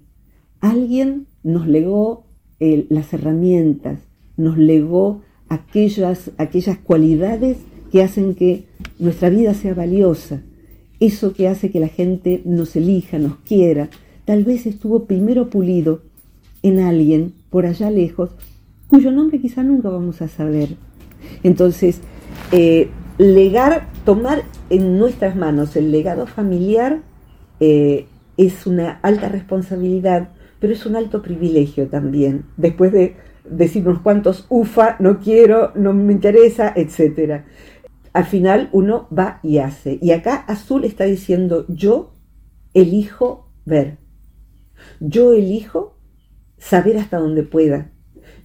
alguien 0.62 1.28
nos 1.44 1.68
legó 1.68 2.26
las 2.60 3.14
herramientas, 3.14 4.00
nos 4.38 4.58
legó 4.58 5.22
aquellas, 5.48 6.32
aquellas 6.38 6.78
cualidades 6.78 7.58
que 7.92 8.04
hacen 8.04 8.36
que 8.36 8.66
nuestra 9.00 9.30
vida 9.30 9.54
sea 9.54 9.74
valiosa, 9.74 10.44
eso 11.00 11.34
que 11.34 11.48
hace 11.48 11.72
que 11.72 11.80
la 11.80 11.88
gente 11.88 12.42
nos 12.46 12.76
elija, 12.76 13.18
nos 13.18 13.38
quiera, 13.38 13.90
tal 14.26 14.44
vez 14.44 14.66
estuvo 14.66 15.06
primero 15.06 15.50
pulido 15.50 16.02
en 16.62 16.80
alguien 16.80 17.34
por 17.50 17.66
allá 17.66 17.90
lejos, 17.90 18.32
cuyo 18.88 19.12
nombre 19.12 19.40
quizá 19.40 19.64
nunca 19.64 19.90
vamos 19.90 20.22
a 20.22 20.28
saber, 20.28 20.76
entonces, 21.44 22.02
eh, 22.52 22.90
legar, 23.18 23.88
tomar 24.06 24.44
en 24.70 24.98
nuestras 24.98 25.36
manos 25.36 25.76
el 25.76 25.92
legado 25.92 26.28
familiar 26.28 27.00
eh, 27.60 28.08
es 28.38 28.66
una 28.66 29.00
alta 29.02 29.30
responsabilidad, 29.30 30.30
pero 30.60 30.74
es 30.74 30.86
un 30.86 30.96
alto 30.96 31.22
privilegio 31.22 31.88
también, 31.88 32.46
después 32.58 32.92
de 32.92 33.16
decir 33.50 33.88
unos 33.88 34.02
cuantos 34.02 34.46
ufa, 34.50 34.96
no 35.00 35.20
quiero, 35.20 35.72
no 35.76 35.94
me 35.94 36.14
interesa, 36.14 36.74
etc. 36.76 37.44
Al 38.14 38.26
final 38.26 38.70
uno 38.72 39.08
va 39.16 39.40
y 39.44 39.58
hace. 39.58 39.98
Y 40.02 40.12
acá 40.12 40.36
Azul 40.48 40.84
está 40.86 41.06
diciendo, 41.06 41.66
yo 41.68 42.14
elijo 42.74 43.52
ver. 43.66 43.98
Yo 45.00 45.34
elijo 45.34 45.98
saber 46.58 46.98
hasta 46.98 47.18
dónde 47.20 47.44
pueda. 47.44 47.92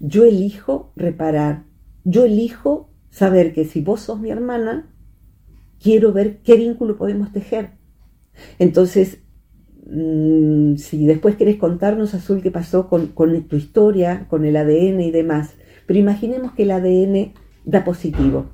Yo 0.01 0.25
elijo 0.25 0.93
reparar. 0.97 1.65
Yo 2.05 2.25
elijo 2.25 2.91
saber 3.11 3.53
que 3.55 3.65
si 3.65 3.81
vos 3.81 4.01
sos 4.01 4.21
mi 4.21 4.31
hermana, 4.31 4.91
quiero 5.83 6.13
ver 6.13 6.39
qué 6.43 6.57
vínculo 6.57 6.97
podemos 6.97 7.33
tejer. 7.33 7.73
Entonces, 8.59 9.19
mm, 9.87 10.77
si 10.77 11.07
después 11.07 11.37
querés 11.37 11.57
contarnos, 11.57 12.15
Azul, 12.15 12.43
qué 12.43 12.51
pasó 12.51 12.89
con, 12.89 13.13
tu 13.49 13.57
historia, 13.57 14.27
con 14.29 14.45
el 14.45 14.57
ADN 14.57 15.01
y 15.01 15.11
demás, 15.11 15.55
pero 15.87 15.99
imaginemos 15.99 16.53
que 16.53 16.65
el 16.65 16.71
ADN 16.71 17.35
da 17.65 17.85
positivo. 17.85 18.47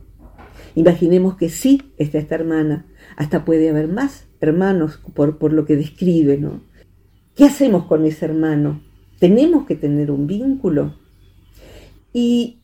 Imaginemos 0.75 1.37
que 1.37 1.49
sí 1.49 1.83
está 1.97 2.19
esta 2.19 2.37
hermana, 2.37 2.87
hasta 3.17 3.45
puede 3.45 3.71
haber 3.71 3.89
más 3.89 4.27
hermanos 4.41 5.01
por, 5.15 5.39
por 5.39 5.53
lo 5.53 5.65
que 5.65 5.77
describe, 5.77 6.39
¿no? 6.39 6.63
¿Qué 7.35 7.45
hacemos 7.45 7.87
con 7.87 8.05
ese 8.05 8.25
hermano? 8.25 8.83
Tenemos 9.19 9.67
que 9.67 9.77
tener 9.77 10.11
un 10.11 10.27
vínculo. 10.27 10.95
Y 12.13 12.60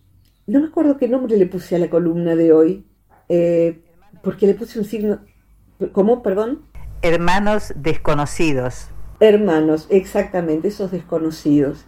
no 0.47 0.61
me 0.61 0.67
acuerdo 0.67 0.97
qué 0.97 1.09
nombre 1.09 1.37
le 1.37 1.47
puse 1.47 1.77
a 1.77 1.79
la 1.79 1.91
columna 1.91 2.37
de 2.37 2.53
hoy, 2.53 2.87
eh, 3.29 3.83
porque 4.23 4.47
le 4.47 4.55
puse 4.55 4.79
un 4.79 4.85
signo, 4.85 5.21
¿cómo? 5.93 6.23
Perdón. 6.23 6.63
Hermanos 7.03 7.73
desconocidos. 7.77 8.89
Hermanos, 9.19 9.87
exactamente, 9.91 10.69
esos 10.69 10.91
desconocidos. 10.91 11.85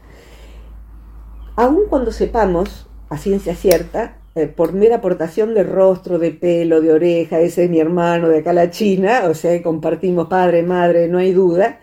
Aun 1.57 1.87
cuando 1.89 2.11
sepamos, 2.11 2.89
a 3.11 3.19
ciencia 3.19 3.55
cierta, 3.55 4.19
eh, 4.35 4.47
por 4.47 4.73
mera 4.73 4.97
aportación 4.97 5.55
de 5.55 5.65
rostro, 5.65 6.19
de 6.19 6.31
pelo, 6.31 6.81
de 6.81 6.93
oreja, 6.93 7.41
ese 7.41 7.65
es 7.65 7.71
mi 7.71 7.81
hermano 7.81 8.29
de 8.29 8.39
acá 8.39 8.53
la 8.53 8.71
China, 8.71 9.23
o 9.29 9.35
sea, 9.35 9.61
compartimos 9.63 10.29
padre, 10.29 10.63
madre, 10.63 11.09
no 11.09 11.19
hay 11.19 11.33
duda. 11.33 11.81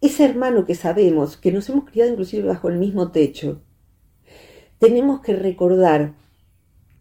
Ese 0.00 0.24
hermano 0.24 0.64
que 0.64 0.74
sabemos, 0.74 1.36
que 1.36 1.52
nos 1.52 1.68
hemos 1.68 1.84
criado 1.84 2.10
inclusive 2.10 2.48
bajo 2.48 2.68
el 2.68 2.78
mismo 2.78 3.10
techo, 3.10 3.62
tenemos 4.78 5.20
que 5.20 5.34
recordar 5.34 6.12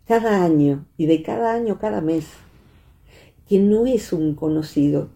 cada 0.07 0.43
año 0.43 0.85
y 0.97 1.05
de 1.05 1.21
cada 1.21 1.53
año, 1.53 1.79
cada 1.79 2.01
mes, 2.01 2.27
que 3.47 3.59
no 3.59 3.85
es 3.85 4.13
un 4.13 4.35
conocido. 4.35 5.09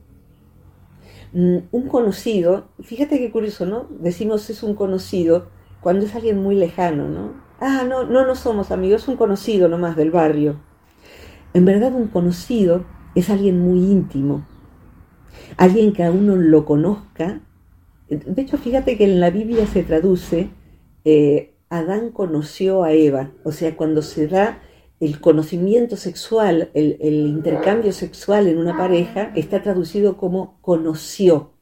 Mm, 1.34 1.58
un 1.72 1.88
conocido, 1.88 2.68
fíjate 2.82 3.18
qué 3.18 3.32
curioso, 3.32 3.65
¿no? 3.65 3.88
Decimos 3.89 4.50
es 4.50 4.63
un 4.63 4.75
conocido 4.75 5.48
cuando 5.80 6.06
es 6.06 6.13
alguien 6.13 6.41
muy 6.41 6.56
lejano, 6.56 7.08
¿no? 7.08 7.34
Ah, 7.60 7.84
no, 7.88 8.03
no, 8.03 8.25
no 8.25 8.36
somos 8.36 8.72
amigos, 8.72 9.03
es 9.03 9.08
un 9.08 9.18
conocido 9.18 9.68
nomás 9.70 9.96
del 9.96 10.12
barrio. 10.12 10.60
En 11.53 11.65
verdad 11.65 11.94
un 11.94 12.08
conocido 12.08 12.86
es 13.15 13.30
alguien 13.30 13.60
muy 13.60 13.80
íntimo, 13.80 14.46
alguien 15.58 15.94
que 15.94 16.03
a 16.03 16.12
uno 16.12 16.36
lo 16.36 16.65
conozca. 16.65 17.41
De 18.10 18.41
hecho, 18.41 18.58
fíjate 18.58 18.98
que 18.98 19.06
en 19.06 19.20
la 19.20 19.30
Biblia 19.30 19.65
se 19.68 19.84
traduce, 19.84 20.50
eh, 21.06 21.50
Adán 21.72 22.12
conoció 22.12 22.84
a 22.84 22.92
Eva, 22.92 23.32
o 23.46 23.54
sea, 23.54 23.78
cuando 23.78 24.01
se 24.01 24.28
da 24.28 24.62
el 25.00 25.22
conocimiento 25.22 25.96
sexual, 25.96 26.70
el, 26.74 26.98
intercambio 27.01 27.94
sexual 27.94 28.48
en 28.48 28.58
una 28.58 28.78
pareja, 28.78 29.32
está 29.38 29.63
traducido 29.63 30.18
como 30.18 30.60
conoció. 30.60 31.54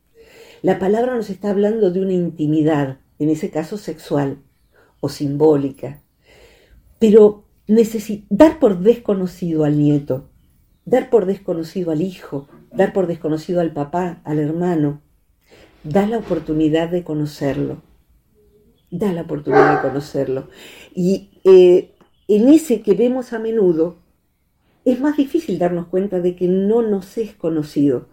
La 0.63 0.79
palabra 0.79 1.15
nos 1.15 1.29
está 1.29 1.51
hablando 1.51 1.91
de 1.91 2.01
una 2.01 2.13
intimidad, 2.13 2.97
en 3.19 3.29
ese 3.29 3.51
caso 3.51 3.77
sexual 3.77 4.39
o 4.99 5.09
simbólica. 5.09 6.01
Pero 6.97 7.45
dar 8.29 8.57
por 8.57 8.79
desconocido 8.79 9.63
al 9.63 9.77
nieto, 9.77 10.27
dar 10.85 11.11
por 11.11 11.27
desconocido 11.27 11.91
al 11.91 12.01
hijo, 12.01 12.47
dar 12.73 12.93
por 12.93 13.05
desconocido 13.05 13.61
al 13.61 13.73
papá, 13.73 14.21
al 14.23 14.39
hermano, 14.39 15.03
da 15.83 16.07
la 16.07 16.17
oportunidad 16.17 16.89
de 16.89 17.03
conocerlo. 17.03 17.83
Da 18.91 19.13
la 19.13 19.21
oportunidad 19.21 19.75
de 19.75 19.87
conocerlo. 19.87 20.49
Y 20.95 21.29
eh, 21.43 21.95
en 22.27 22.49
ese 22.49 22.81
que 22.81 22.93
vemos 22.93 23.33
a 23.33 23.39
menudo, 23.39 23.97
es 24.85 24.99
más 24.99 25.17
difícil 25.17 25.59
darnos 25.59 25.87
cuenta 25.87 26.19
de 26.19 26.35
que 26.35 26.47
no 26.47 26.81
nos 26.81 27.17
es 27.17 27.35
conocido. 27.35 28.07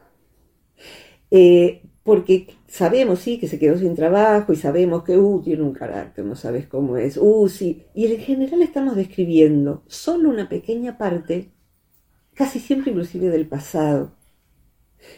Eh, 1.30 1.82
porque 2.02 2.54
sabemos, 2.68 3.18
sí, 3.18 3.38
que 3.38 3.48
se 3.48 3.58
quedó 3.58 3.76
sin 3.76 3.96
trabajo 3.96 4.52
y 4.52 4.56
sabemos 4.56 5.02
que, 5.02 5.18
uh, 5.18 5.42
tiene 5.42 5.62
un 5.62 5.72
carácter, 5.72 6.24
no 6.24 6.36
sabes 6.36 6.66
cómo 6.68 6.96
es, 6.96 7.16
uh, 7.16 7.48
sí. 7.48 7.84
Y 7.94 8.06
en 8.06 8.20
general 8.20 8.62
estamos 8.62 8.94
describiendo 8.94 9.82
solo 9.88 10.30
una 10.30 10.48
pequeña 10.48 10.98
parte, 10.98 11.50
casi 12.34 12.60
siempre 12.60 12.92
inclusive 12.92 13.28
del 13.28 13.48
pasado. 13.48 14.12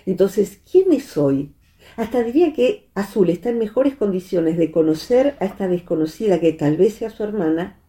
Entonces, 0.06 0.62
¿quién 0.70 0.92
es 0.92 1.16
hoy? 1.18 1.54
Hasta 1.98 2.22
diría 2.22 2.52
que 2.52 2.88
Azul 2.94 3.28
está 3.28 3.50
en 3.50 3.58
mejores 3.58 3.96
condiciones 3.96 4.56
de 4.56 4.70
conocer 4.70 5.36
a 5.40 5.46
esta 5.46 5.66
desconocida 5.66 6.38
que 6.38 6.52
tal 6.52 6.76
vez 6.76 6.94
sea 6.94 7.10
su 7.10 7.24
hermana, 7.24 7.80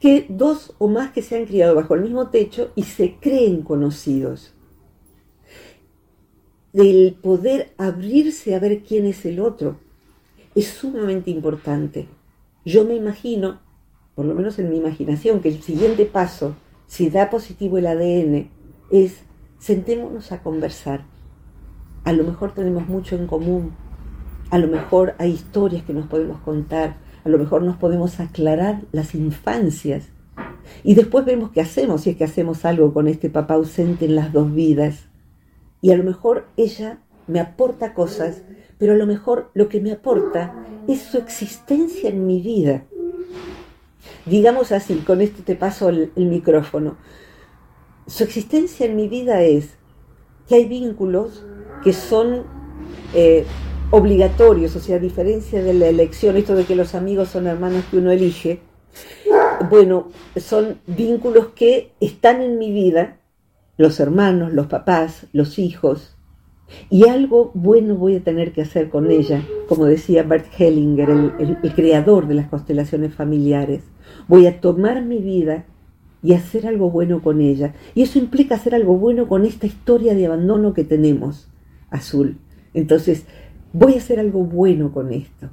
que 0.00 0.26
dos 0.28 0.74
o 0.78 0.88
más 0.88 1.12
que 1.12 1.22
se 1.22 1.36
han 1.36 1.46
criado 1.46 1.76
bajo 1.76 1.94
el 1.94 2.00
mismo 2.00 2.30
techo 2.30 2.72
y 2.74 2.82
se 2.82 3.14
creen 3.20 3.62
conocidos 3.62 4.52
del 6.72 7.16
poder 7.22 7.72
abrirse 7.78 8.56
a 8.56 8.58
ver 8.58 8.82
quién 8.82 9.06
es 9.06 9.24
el 9.24 9.38
otro, 9.38 9.76
es 10.56 10.66
sumamente 10.66 11.30
importante. 11.30 12.08
Yo 12.64 12.84
me 12.84 12.96
imagino, 12.96 13.60
por 14.16 14.24
lo 14.24 14.34
menos 14.34 14.58
en 14.58 14.70
mi 14.70 14.76
imaginación, 14.76 15.40
que 15.40 15.50
el 15.50 15.62
siguiente 15.62 16.04
paso, 16.04 16.56
si 16.88 17.10
da 17.10 17.30
positivo 17.30 17.78
el 17.78 17.86
ADN, 17.86 18.50
es 18.90 19.20
sentémonos 19.60 20.32
a 20.32 20.42
conversar. 20.42 21.04
A 22.04 22.12
lo 22.12 22.24
mejor 22.24 22.52
tenemos 22.52 22.88
mucho 22.88 23.16
en 23.16 23.26
común, 23.26 23.72
a 24.50 24.58
lo 24.58 24.68
mejor 24.68 25.14
hay 25.18 25.32
historias 25.32 25.84
que 25.84 25.92
nos 25.92 26.06
podemos 26.06 26.40
contar, 26.40 26.96
a 27.24 27.28
lo 27.28 27.38
mejor 27.38 27.62
nos 27.62 27.76
podemos 27.76 28.18
aclarar 28.20 28.82
las 28.92 29.14
infancias 29.14 30.08
y 30.82 30.94
después 30.94 31.24
vemos 31.24 31.50
qué 31.50 31.60
hacemos, 31.60 32.02
si 32.02 32.10
es 32.10 32.16
que 32.16 32.24
hacemos 32.24 32.64
algo 32.64 32.92
con 32.92 33.06
este 33.06 33.30
papá 33.30 33.54
ausente 33.54 34.06
en 34.06 34.16
las 34.16 34.32
dos 34.32 34.52
vidas 34.52 35.06
y 35.82 35.92
a 35.92 35.96
lo 35.96 36.04
mejor 36.04 36.46
ella 36.56 36.98
me 37.26 37.40
aporta 37.40 37.94
cosas, 37.94 38.42
pero 38.78 38.94
a 38.94 38.96
lo 38.96 39.06
mejor 39.06 39.50
lo 39.54 39.68
que 39.68 39.80
me 39.80 39.92
aporta 39.92 40.54
es 40.88 41.02
su 41.02 41.18
existencia 41.18 42.10
en 42.10 42.26
mi 42.26 42.40
vida. 42.40 42.84
Digamos 44.26 44.72
así, 44.72 44.96
con 44.96 45.20
esto 45.20 45.42
te 45.44 45.56
paso 45.56 45.88
el, 45.88 46.10
micrófono. 46.16 46.96
Su 48.06 48.24
existencia 48.24 48.86
en 48.86 48.96
mi 48.96 49.08
vida 49.08 49.42
es 49.42 49.76
que 50.48 50.56
hay 50.56 50.66
vínculos 50.66 51.44
que 51.82 51.92
son 51.92 52.44
eh, 53.14 53.44
obligatorios, 53.90 54.76
o 54.76 54.80
sea, 54.80 54.96
a 54.96 55.00
diferencia 55.00 55.62
de 55.62 55.74
la 55.74 55.88
elección, 55.88 56.36
esto 56.36 56.54
de 56.54 56.64
que 56.64 56.76
los 56.76 56.94
amigos 56.94 57.28
son 57.28 57.46
hermanos 57.46 57.84
que 57.90 57.98
uno 57.98 58.10
elige, 58.10 58.60
bueno, 59.68 60.08
son 60.36 60.80
vínculos 60.86 61.48
que 61.54 61.92
están 62.00 62.40
en 62.40 62.58
mi 62.58 62.72
vida 62.72 63.18
los 63.80 63.98
hermanos, 63.98 64.52
los 64.52 64.66
papás, 64.66 65.26
los 65.32 65.58
hijos. 65.58 66.16
Y 66.90 67.08
algo 67.08 67.50
bueno 67.54 67.96
voy 67.96 68.16
a 68.16 68.20
tener 68.22 68.52
que 68.52 68.62
hacer 68.62 68.90
con 68.90 69.10
ella, 69.10 69.42
como 69.68 69.86
decía 69.86 70.22
Bert 70.22 70.46
Hellinger, 70.58 71.08
el, 71.08 71.56
creador 71.74 72.28
de 72.28 72.34
las 72.34 72.48
constelaciones 72.48 73.14
familiares. 73.14 73.82
Voy 74.28 74.46
a 74.46 74.60
tomar 74.60 75.02
mi 75.02 75.18
vida 75.18 75.64
y 76.22 76.34
hacer 76.34 76.66
algo 76.66 76.90
bueno 76.90 77.22
con 77.22 77.40
ella. 77.40 77.74
Y 77.94 78.02
eso 78.02 78.18
implica 78.18 78.56
hacer 78.56 78.74
algo 78.74 78.96
bueno 78.96 79.28
con 79.28 79.46
esta 79.46 79.66
historia 79.66 80.14
de 80.14 80.26
abandono 80.26 80.74
que 80.74 80.84
tenemos, 80.84 81.48
Azul. 81.90 82.38
Entonces, 82.74 83.24
voy 83.72 83.94
a 83.94 83.98
hacer 83.98 84.20
algo 84.20 84.44
bueno 84.44 84.92
con 84.92 85.12
esto. 85.12 85.50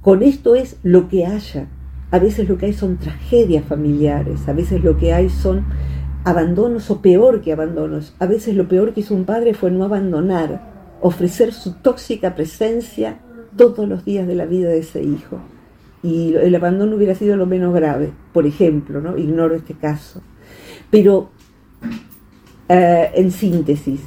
Con 0.00 0.22
esto 0.22 0.54
es 0.54 0.76
lo 0.82 1.08
que 1.08 1.26
haya. 1.26 1.68
A 2.10 2.18
veces 2.18 2.48
lo 2.48 2.58
que 2.58 2.66
hay 2.66 2.72
son 2.72 2.98
tragedias 2.98 3.64
familiares, 3.64 4.46
a 4.48 4.52
veces 4.52 4.84
lo 4.84 4.96
que 4.96 5.12
hay 5.12 5.30
son 5.30 5.64
abandonos 6.24 6.90
o 6.90 7.00
peor 7.00 7.40
que 7.40 7.52
abandonos. 7.52 8.14
A 8.18 8.26
veces 8.26 8.54
lo 8.54 8.68
peor 8.68 8.92
que 8.92 9.00
hizo 9.00 9.14
un 9.14 9.24
padre 9.24 9.54
fue 9.54 9.70
no 9.70 9.84
abandonar, 9.84 10.96
ofrecer 11.00 11.52
su 11.52 11.74
tóxica 11.74 12.34
presencia 12.34 13.18
todos 13.56 13.88
los 13.88 14.04
días 14.04 14.26
de 14.26 14.34
la 14.34 14.46
vida 14.46 14.68
de 14.68 14.78
ese 14.78 15.02
hijo. 15.02 15.38
Y 16.02 16.34
el 16.34 16.54
abandono 16.54 16.96
hubiera 16.96 17.14
sido 17.14 17.36
lo 17.36 17.46
menos 17.46 17.74
grave, 17.74 18.12
por 18.32 18.46
ejemplo, 18.46 19.00
¿no? 19.00 19.16
Ignoro 19.16 19.54
este 19.54 19.74
caso. 19.74 20.22
Pero, 20.90 21.30
eh, 22.68 23.10
en 23.14 23.30
síntesis, 23.30 24.00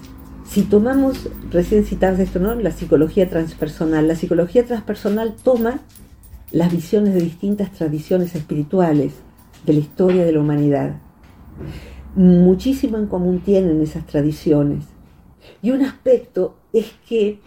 si 0.49 0.63
tomamos, 0.63 1.29
recién 1.51 1.85
citadas 1.85 2.19
esto, 2.19 2.39
¿no? 2.39 2.55
La 2.55 2.71
psicología 2.71 3.29
transpersonal. 3.29 4.07
La 4.07 4.15
psicología 4.15 4.65
transpersonal 4.65 5.35
toma 5.35 5.81
las 6.51 6.71
visiones 6.71 7.13
de 7.13 7.21
distintas 7.21 7.71
tradiciones 7.71 8.35
espirituales 8.35 9.13
de 9.65 9.73
la 9.73 9.79
historia 9.79 10.25
de 10.25 10.31
la 10.31 10.39
humanidad 10.39 10.95
muchísimo 12.17 12.97
en 12.97 13.05
común 13.05 13.41
tienen 13.41 13.81
esas 13.81 14.05
tradiciones. 14.05 14.85
Y 15.61 15.71
un 15.71 15.83
aspecto 15.83 16.57
es 16.73 16.93
que 17.07 17.39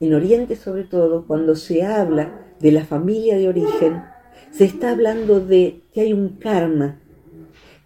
en 0.00 0.14
Oriente 0.14 0.56
sobre 0.56 0.84
todo, 0.84 1.26
cuando 1.26 1.56
se 1.56 1.84
habla 1.84 2.32
de 2.60 2.72
la 2.72 2.84
familia 2.84 3.36
de 3.36 3.48
origen, 3.48 4.02
se 4.50 4.64
está 4.64 4.90
hablando 4.90 5.40
de 5.40 5.82
que 5.92 6.02
hay 6.02 6.12
un 6.12 6.36
karma, 6.36 7.00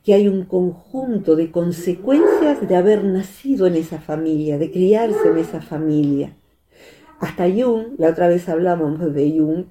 que 0.08 0.14
hay 0.14 0.26
un 0.26 0.46
conjunto 0.46 1.36
de 1.36 1.50
consecuencias 1.50 2.66
de 2.66 2.76
haber 2.76 3.04
nacido 3.04 3.66
en 3.66 3.74
esa 3.74 4.00
familia, 4.00 4.56
de 4.56 4.70
criarse 4.70 5.28
en 5.28 5.36
esa 5.36 5.60
familia. 5.60 6.34
Hasta 7.20 7.44
Jung, 7.46 7.88
la 7.98 8.08
otra 8.08 8.26
vez 8.26 8.48
hablábamos 8.48 9.12
de 9.12 9.30
Jung, 9.38 9.66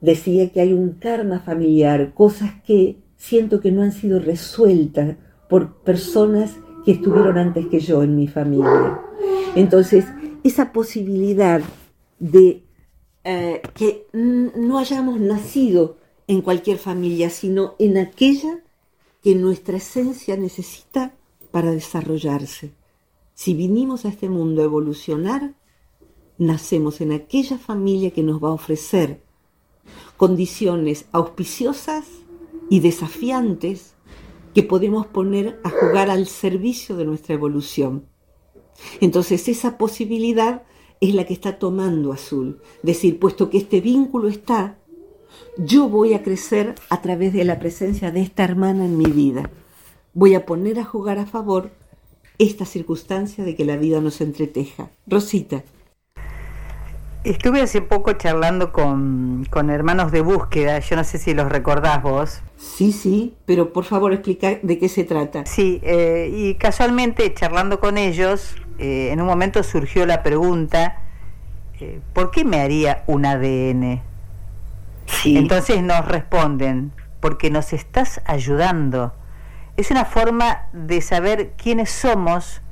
decía 0.00 0.52
que 0.52 0.60
hay 0.60 0.74
un 0.74 0.92
karma 0.92 1.40
familiar, 1.40 2.14
cosas 2.14 2.52
que 2.64 2.98
siento 3.16 3.60
que 3.60 3.72
no 3.72 3.82
han 3.82 3.90
sido 3.90 4.20
resueltas 4.20 5.16
por 5.48 5.82
personas 5.82 6.56
que 6.84 6.92
estuvieron 6.92 7.36
antes 7.36 7.66
que 7.66 7.80
yo 7.80 8.04
en 8.04 8.14
mi 8.14 8.28
familia. 8.28 9.00
Entonces, 9.56 10.04
esa 10.44 10.72
posibilidad 10.72 11.62
de 12.20 12.62
eh, 13.24 13.60
que 13.74 14.06
no 14.12 14.78
hayamos 14.78 15.18
nacido 15.18 15.96
en 16.28 16.42
cualquier 16.42 16.78
familia, 16.78 17.28
sino 17.28 17.74
en 17.80 17.98
aquella 17.98 18.60
que 19.22 19.34
nuestra 19.34 19.76
esencia 19.76 20.36
necesita 20.36 21.14
para 21.50 21.70
desarrollarse. 21.70 22.72
Si 23.34 23.54
vinimos 23.54 24.04
a 24.04 24.08
este 24.08 24.28
mundo 24.28 24.62
a 24.62 24.64
evolucionar, 24.64 25.54
nacemos 26.38 27.00
en 27.00 27.12
aquella 27.12 27.58
familia 27.58 28.10
que 28.10 28.22
nos 28.22 28.42
va 28.42 28.48
a 28.48 28.52
ofrecer 28.52 29.22
condiciones 30.16 31.06
auspiciosas 31.12 32.06
y 32.68 32.80
desafiantes 32.80 33.94
que 34.54 34.62
podemos 34.62 35.06
poner 35.06 35.60
a 35.64 35.70
jugar 35.70 36.10
al 36.10 36.26
servicio 36.26 36.96
de 36.96 37.04
nuestra 37.04 37.34
evolución. 37.34 38.06
Entonces 39.00 39.48
esa 39.48 39.78
posibilidad 39.78 40.64
es 41.00 41.14
la 41.14 41.24
que 41.24 41.34
está 41.34 41.58
tomando 41.58 42.12
Azul. 42.12 42.60
Decir, 42.82 43.18
puesto 43.18 43.50
que 43.50 43.58
este 43.58 43.80
vínculo 43.80 44.28
está, 44.28 44.78
yo 45.56 45.88
voy 45.88 46.14
a 46.14 46.22
crecer 46.22 46.74
a 46.88 47.00
través 47.02 47.32
de 47.32 47.44
la 47.44 47.58
presencia 47.58 48.10
de 48.10 48.22
esta 48.22 48.44
hermana 48.44 48.84
en 48.84 48.96
mi 48.96 49.06
vida. 49.06 49.50
Voy 50.14 50.34
a 50.34 50.46
poner 50.46 50.78
a 50.78 50.84
jugar 50.84 51.18
a 51.18 51.26
favor 51.26 51.70
esta 52.38 52.64
circunstancia 52.64 53.44
de 53.44 53.54
que 53.54 53.64
la 53.64 53.76
vida 53.76 54.00
nos 54.00 54.20
entreteja. 54.20 54.90
Rosita. 55.06 55.62
Estuve 57.22 57.60
hace 57.60 57.82
poco 57.82 58.14
charlando 58.14 58.72
con, 58.72 59.46
hermanos 59.68 60.10
de 60.10 60.22
búsqueda, 60.22 60.78
yo 60.78 60.96
no 60.96 61.04
sé 61.04 61.18
si 61.18 61.34
los 61.34 61.50
recordás 61.52 62.02
vos. 62.02 62.40
Sí, 62.56 62.92
sí, 62.92 63.34
pero 63.44 63.74
por 63.74 63.84
favor 63.84 64.14
explica 64.14 64.58
de 64.62 64.78
qué 64.78 64.88
se 64.88 65.04
trata. 65.04 65.44
Sí, 65.44 65.80
eh, 65.82 66.30
y 66.34 66.54
casualmente 66.54 67.34
charlando 67.34 67.78
con 67.78 67.98
ellos, 67.98 68.54
eh, 68.78 69.10
en 69.12 69.20
un 69.20 69.26
momento 69.26 69.62
surgió 69.62 70.06
la 70.06 70.22
pregunta, 70.22 71.02
eh, 71.78 72.00
¿por 72.14 72.30
qué 72.30 72.42
me 72.46 72.58
haría 72.62 73.04
un 73.06 73.26
ADN? 73.26 74.00
Sí. 75.22 75.36
Entonces 75.36 75.82
nos 75.82 76.06
responden, 76.06 76.92
porque 77.20 77.50
nos 77.50 77.72
estás 77.72 78.20
ayudando. 78.24 79.14
Es 79.76 79.90
una 79.90 80.04
forma 80.04 80.68
de 80.72 81.00
saber 81.00 81.52
quiénes 81.56 81.90
somos 81.90 82.62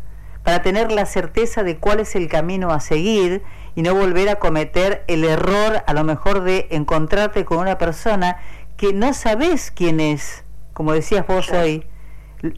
para 0.42 0.62
tener 0.62 0.92
la 0.92 1.04
certeza 1.04 1.62
de 1.62 1.76
cuál 1.76 2.00
es 2.00 2.16
el 2.16 2.28
camino 2.28 2.70
a 2.70 2.80
seguir 2.80 3.42
y 3.74 3.82
no 3.82 3.94
volver 3.94 4.28
a 4.28 4.36
cometer 4.36 5.04
el 5.06 5.24
error 5.24 5.84
a 5.86 5.92
lo 5.92 6.04
mejor 6.04 6.42
de 6.42 6.68
encontrarte 6.70 7.44
con 7.44 7.58
una 7.58 7.78
persona 7.78 8.38
que 8.76 8.92
no 8.92 9.12
sabes 9.12 9.70
quién 9.70 10.00
es, 10.00 10.44
como 10.72 10.92
decías 10.92 11.26
vos 11.26 11.50
hoy, 11.50 11.84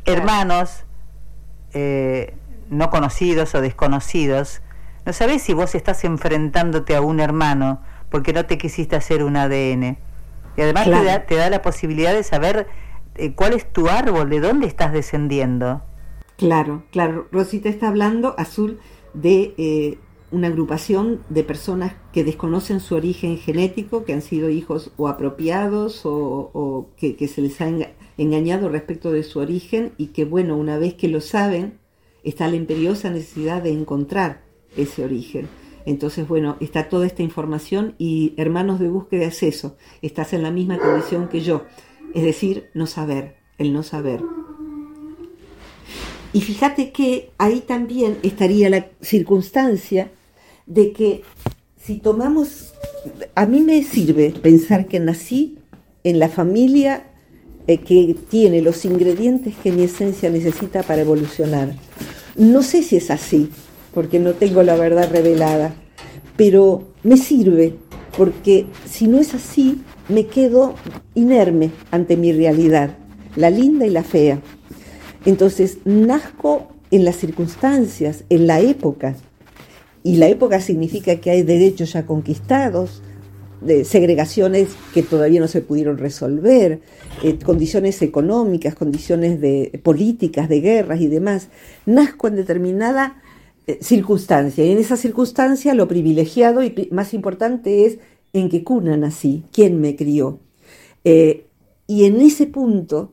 hermanos 0.05 0.85
eh, 1.73 2.37
no 2.69 2.91
conocidos 2.91 3.55
o 3.55 3.61
desconocidos, 3.61 4.63
no 5.05 5.13
sabes 5.13 5.43
si 5.43 5.53
vos 5.53 5.75
estás 5.75 6.05
enfrentándote 6.05 6.95
a 6.95 7.01
un 7.01 7.21
hermano 7.21 7.83
porque 8.11 8.33
no 8.33 8.47
te 8.47 8.59
quisiste 8.59 8.97
hacer 8.97 9.23
un 9.23 9.37
ADN. 9.37 9.99
Y 10.57 10.61
además 10.61 10.85
te, 11.27 11.37
da, 11.37 11.51
la 11.51 11.63
posibilidad 11.63 12.13
de 12.13 12.23
saber 12.23 12.67
eh, 13.15 13.33
cuál 13.35 13.53
es 13.53 13.73
tu 13.73 13.89
árbol, 13.89 14.29
de 14.29 14.41
dónde 14.41 14.67
estás 14.67 14.93
descendiendo. 14.93 15.83
Claro, 16.37 16.83
claro. 16.91 17.29
Rosita 17.31 17.69
está 17.69 17.89
hablando, 17.89 18.35
Azul, 18.39 18.81
de 19.15 19.55
eh, 19.59 19.99
una 20.31 20.49
agrupación 20.49 21.21
de 21.29 21.45
personas 21.45 21.95
que 22.13 22.25
desconocen 22.25 22.81
su 22.81 22.95
origen 22.95 23.37
genético, 23.39 24.05
que 24.05 24.13
han 24.13 24.23
sido 24.23 24.49
hijos 24.51 24.93
o 24.97 25.09
apropiados 25.09 26.03
o, 26.05 26.89
que, 26.97 27.29
se 27.29 27.43
les 27.43 27.61
ha 27.61 27.69
engañado 28.17 28.69
respecto 28.69 29.13
de 29.13 29.23
su 29.23 29.39
origen 29.39 29.93
y 29.97 30.09
que, 30.09 30.25
bueno, 30.25 30.57
una 30.57 30.79
vez 30.79 30.95
que 30.95 31.09
lo 31.09 31.21
saben, 31.21 31.79
está 32.23 32.49
la 32.49 32.57
imperiosa 32.57 33.11
necesidad 33.11 33.63
de 33.63 33.73
encontrar 33.73 34.43
ese 34.77 35.05
origen. 35.05 35.49
Entonces, 35.87 36.29
bueno, 36.29 36.57
está 36.61 36.89
toda 36.89 37.07
esta 37.07 37.23
información 37.23 37.95
y 37.99 38.35
hermanos 38.37 38.81
de 38.81 38.89
búsqueda 38.89 39.25
es 39.25 39.43
eso, 39.43 39.77
estás 40.03 40.33
en 40.33 40.43
la 40.43 40.51
misma 40.51 40.79
condición 40.79 41.29
que 41.29 41.41
yo, 41.41 41.65
es 42.15 42.23
decir, 42.23 42.71
no 42.75 42.87
saber, 42.87 43.37
el 43.59 43.73
no 43.73 43.83
saber. 43.83 44.23
Y 46.33 46.43
fíjate 46.43 46.93
que 46.93 47.31
ahí 47.39 47.61
también 47.61 48.19
estaría 48.23 48.71
la 48.71 48.87
circunstancia 49.01 50.11
de 50.67 50.93
que 50.93 51.23
si 51.77 51.99
tomamos, 51.99 52.73
a 53.35 53.47
mí 53.47 53.61
me 53.63 53.83
sirve 53.83 54.31
pensar 54.31 54.87
que 54.87 55.01
nací 55.01 55.59
en 56.05 56.19
la 56.19 56.29
familia 56.29 57.07
eh, 57.67 57.79
que 57.79 58.17
tiene 58.29 58.63
los 58.63 58.85
ingredientes 58.85 59.55
que 59.57 59.73
mi 59.73 59.85
esencia 59.85 60.31
necesita 60.31 60.83
para 60.83 61.03
evolucionar. 61.03 61.75
No 62.37 62.63
sé 62.63 62.83
si 62.83 62.97
es 62.97 63.11
así, 63.11 63.51
porque 63.93 64.19
no 64.19 64.33
tengo 64.35 64.63
la 64.63 64.77
verdad 64.77 65.11
revelada, 65.11 65.75
pero 66.37 66.89
me 67.03 67.17
sirve 67.17 67.75
porque 68.17 68.67
si 68.89 69.07
no 69.07 69.19
es 69.19 69.35
así, 69.35 69.83
me 70.09 70.27
quedo 70.27 70.75
inerme 71.15 71.71
ante 71.91 72.17
mi 72.17 72.33
realidad, 72.33 72.97
la 73.37 73.51
linda 73.51 73.87
y 73.87 73.91
la 73.91 74.03
fea. 74.03 74.41
Entonces, 75.25 75.79
nazco 75.85 76.69
en 76.91 77.05
las 77.05 77.17
circunstancias, 77.17 78.25
en 78.29 78.47
la 78.47 78.61
época, 78.61 79.15
y 80.03 80.17
la 80.17 80.29
época 80.29 80.61
significa 80.61 81.17
que 81.17 81.31
hay 81.31 81.43
derechos 81.43 81.93
ya 81.93 82.07
conquistados, 82.07 83.03
segregaciones 83.85 84.71
que 84.95 85.03
todavía 85.03 85.41
no 85.41 85.49
se 85.49 85.61
pudieron 85.61 85.99
resolver, 85.99 86.81
eh, 87.23 87.39
condiciones 87.45 88.01
económicas, 88.01 88.75
condiciones 88.75 89.41
de, 89.41 89.79
políticas, 89.83 90.49
de 90.49 90.61
guerras 90.61 91.01
y 91.01 91.09
demás. 91.09 91.49
Nazco 91.85 92.29
en 92.29 92.37
determinada 92.37 93.23
circunstancia 93.81 94.65
y 94.65 94.73
en 94.73 94.79
esa 94.79 94.97
circunstancia 94.97 95.75
lo 95.75 95.89
privilegiado 95.89 96.63
y 96.63 96.89
más 96.91 97.15
importante 97.15 97.87
es 97.87 97.99
en 98.33 98.49
qué 98.49 98.65
cuna 98.65 98.97
nací, 98.97 99.45
quién 99.53 99.81
me 99.81 99.97
crió. 99.97 100.41
Eh, 101.05 101.47
y 101.87 102.05
en 102.05 102.21
ese 102.21 102.47
punto, 102.47 103.13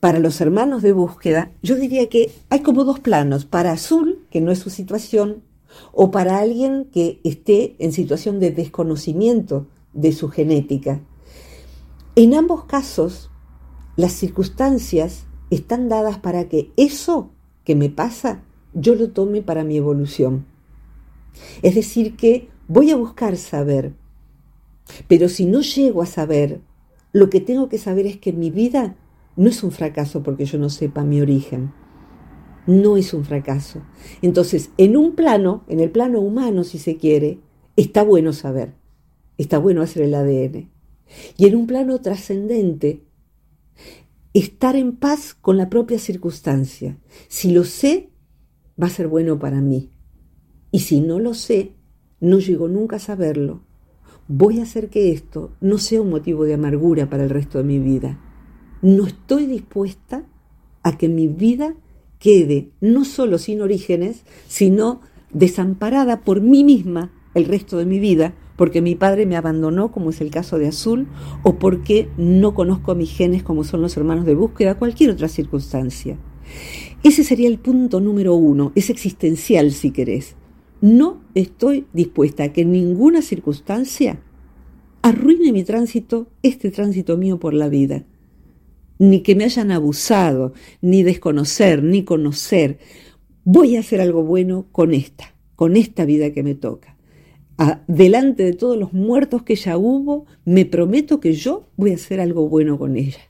para 0.00 0.18
los 0.18 0.40
hermanos 0.40 0.82
de 0.82 0.92
búsqueda, 0.92 1.50
yo 1.62 1.76
diría 1.76 2.08
que 2.08 2.30
hay 2.50 2.60
como 2.60 2.84
dos 2.84 3.00
planos. 3.00 3.44
Para 3.44 3.72
Azul, 3.72 4.26
que 4.30 4.40
no 4.40 4.50
es 4.50 4.58
su 4.58 4.70
situación, 4.70 5.42
o 5.92 6.10
para 6.10 6.38
alguien 6.38 6.86
que 6.92 7.20
esté 7.24 7.76
en 7.78 7.92
situación 7.92 8.40
de 8.40 8.50
desconocimiento 8.50 9.66
de 9.92 10.12
su 10.12 10.28
genética. 10.28 11.00
En 12.16 12.34
ambos 12.34 12.64
casos, 12.64 13.30
las 13.96 14.12
circunstancias 14.12 15.24
están 15.50 15.88
dadas 15.88 16.18
para 16.18 16.48
que 16.48 16.72
eso 16.76 17.30
que 17.64 17.74
me 17.74 17.88
pasa 17.88 18.42
yo 18.74 18.94
lo 18.94 19.10
tome 19.10 19.42
para 19.42 19.64
mi 19.64 19.76
evolución. 19.76 20.46
Es 21.62 21.74
decir, 21.74 22.16
que 22.16 22.48
voy 22.68 22.90
a 22.90 22.96
buscar 22.96 23.36
saber, 23.36 23.92
pero 25.08 25.28
si 25.28 25.46
no 25.46 25.60
llego 25.60 26.02
a 26.02 26.06
saber, 26.06 26.60
lo 27.12 27.30
que 27.30 27.40
tengo 27.40 27.68
que 27.68 27.78
saber 27.78 28.06
es 28.06 28.16
que 28.18 28.32
mi 28.32 28.50
vida 28.50 28.96
no 29.36 29.48
es 29.48 29.62
un 29.62 29.70
fracaso 29.70 30.22
porque 30.22 30.44
yo 30.44 30.58
no 30.58 30.68
sepa 30.70 31.04
mi 31.04 31.20
origen 31.20 31.72
no 32.66 32.96
es 32.96 33.12
un 33.14 33.24
fracaso. 33.24 33.82
Entonces, 34.22 34.70
en 34.76 34.96
un 34.96 35.14
plano, 35.14 35.64
en 35.68 35.80
el 35.80 35.90
plano 35.90 36.20
humano, 36.20 36.64
si 36.64 36.78
se 36.78 36.96
quiere, 36.96 37.40
está 37.76 38.02
bueno 38.02 38.32
saber, 38.32 38.74
está 39.38 39.58
bueno 39.58 39.82
hacer 39.82 40.02
el 40.02 40.14
ADN. 40.14 40.70
Y 41.36 41.46
en 41.46 41.56
un 41.56 41.66
plano 41.66 42.00
trascendente, 42.00 43.02
estar 44.34 44.76
en 44.76 44.96
paz 44.96 45.34
con 45.34 45.56
la 45.56 45.68
propia 45.68 45.98
circunstancia. 45.98 46.98
Si 47.28 47.50
lo 47.50 47.64
sé, 47.64 48.09
va 48.80 48.86
a 48.86 48.90
ser 48.90 49.08
bueno 49.08 49.38
para 49.38 49.60
mí. 49.60 49.90
Y 50.70 50.80
si 50.80 51.00
no 51.00 51.18
lo 51.18 51.34
sé, 51.34 51.72
no 52.20 52.38
llego 52.38 52.68
nunca 52.68 52.96
a 52.96 53.00
saberlo. 53.00 53.62
Voy 54.28 54.60
a 54.60 54.62
hacer 54.62 54.88
que 54.88 55.10
esto 55.10 55.52
no 55.60 55.78
sea 55.78 56.02
un 56.02 56.10
motivo 56.10 56.44
de 56.44 56.54
amargura 56.54 57.10
para 57.10 57.24
el 57.24 57.30
resto 57.30 57.58
de 57.58 57.64
mi 57.64 57.78
vida. 57.78 58.20
No 58.82 59.06
estoy 59.06 59.46
dispuesta 59.46 60.24
a 60.82 60.96
que 60.96 61.08
mi 61.08 61.26
vida 61.26 61.74
quede 62.18 62.70
no 62.80 63.04
solo 63.04 63.38
sin 63.38 63.60
orígenes, 63.60 64.24
sino 64.46 65.00
desamparada 65.32 66.20
por 66.20 66.40
mí 66.40 66.64
misma 66.64 67.12
el 67.34 67.46
resto 67.46 67.78
de 67.78 67.86
mi 67.86 67.98
vida, 67.98 68.34
porque 68.56 68.82
mi 68.82 68.94
padre 68.94 69.26
me 69.26 69.36
abandonó, 69.36 69.90
como 69.90 70.10
es 70.10 70.20
el 70.20 70.30
caso 70.30 70.58
de 70.58 70.68
Azul, 70.68 71.08
o 71.42 71.58
porque 71.58 72.08
no 72.16 72.54
conozco 72.54 72.94
mis 72.94 73.10
genes, 73.10 73.42
como 73.42 73.64
son 73.64 73.80
los 73.80 73.96
hermanos 73.96 74.26
de 74.26 74.34
búsqueda, 74.34 74.76
cualquier 74.76 75.10
otra 75.10 75.28
circunstancia. 75.28 76.18
Ese 77.02 77.24
sería 77.24 77.48
el 77.48 77.58
punto 77.58 78.00
número 78.00 78.34
uno, 78.34 78.72
es 78.74 78.90
existencial 78.90 79.72
si 79.72 79.90
querés. 79.90 80.36
No 80.80 81.22
estoy 81.34 81.86
dispuesta 81.92 82.44
a 82.44 82.52
que 82.52 82.62
en 82.62 82.72
ninguna 82.72 83.22
circunstancia 83.22 84.22
arruine 85.02 85.52
mi 85.52 85.64
tránsito, 85.64 86.28
este 86.42 86.70
tránsito 86.70 87.16
mío 87.16 87.38
por 87.38 87.54
la 87.54 87.68
vida 87.68 88.04
ni 89.00 89.22
que 89.22 89.34
me 89.34 89.44
hayan 89.44 89.70
abusado, 89.70 90.52
ni 90.82 91.02
desconocer, 91.02 91.82
ni 91.82 92.04
conocer. 92.04 92.78
Voy 93.44 93.76
a 93.76 93.80
hacer 93.80 93.98
algo 94.02 94.22
bueno 94.22 94.66
con 94.72 94.92
esta, 94.92 95.34
con 95.56 95.74
esta 95.74 96.04
vida 96.04 96.32
que 96.32 96.42
me 96.42 96.54
toca. 96.54 96.98
delante 97.88 98.42
de 98.42 98.52
todos 98.52 98.76
los 98.76 98.92
muertos 98.92 99.42
que 99.42 99.56
ya 99.56 99.78
hubo, 99.78 100.26
me 100.44 100.66
prometo 100.66 101.18
que 101.18 101.32
yo 101.32 101.70
voy 101.76 101.92
a 101.92 101.94
hacer 101.94 102.20
algo 102.20 102.46
bueno 102.46 102.78
con 102.78 102.96
ella. 102.96 103.20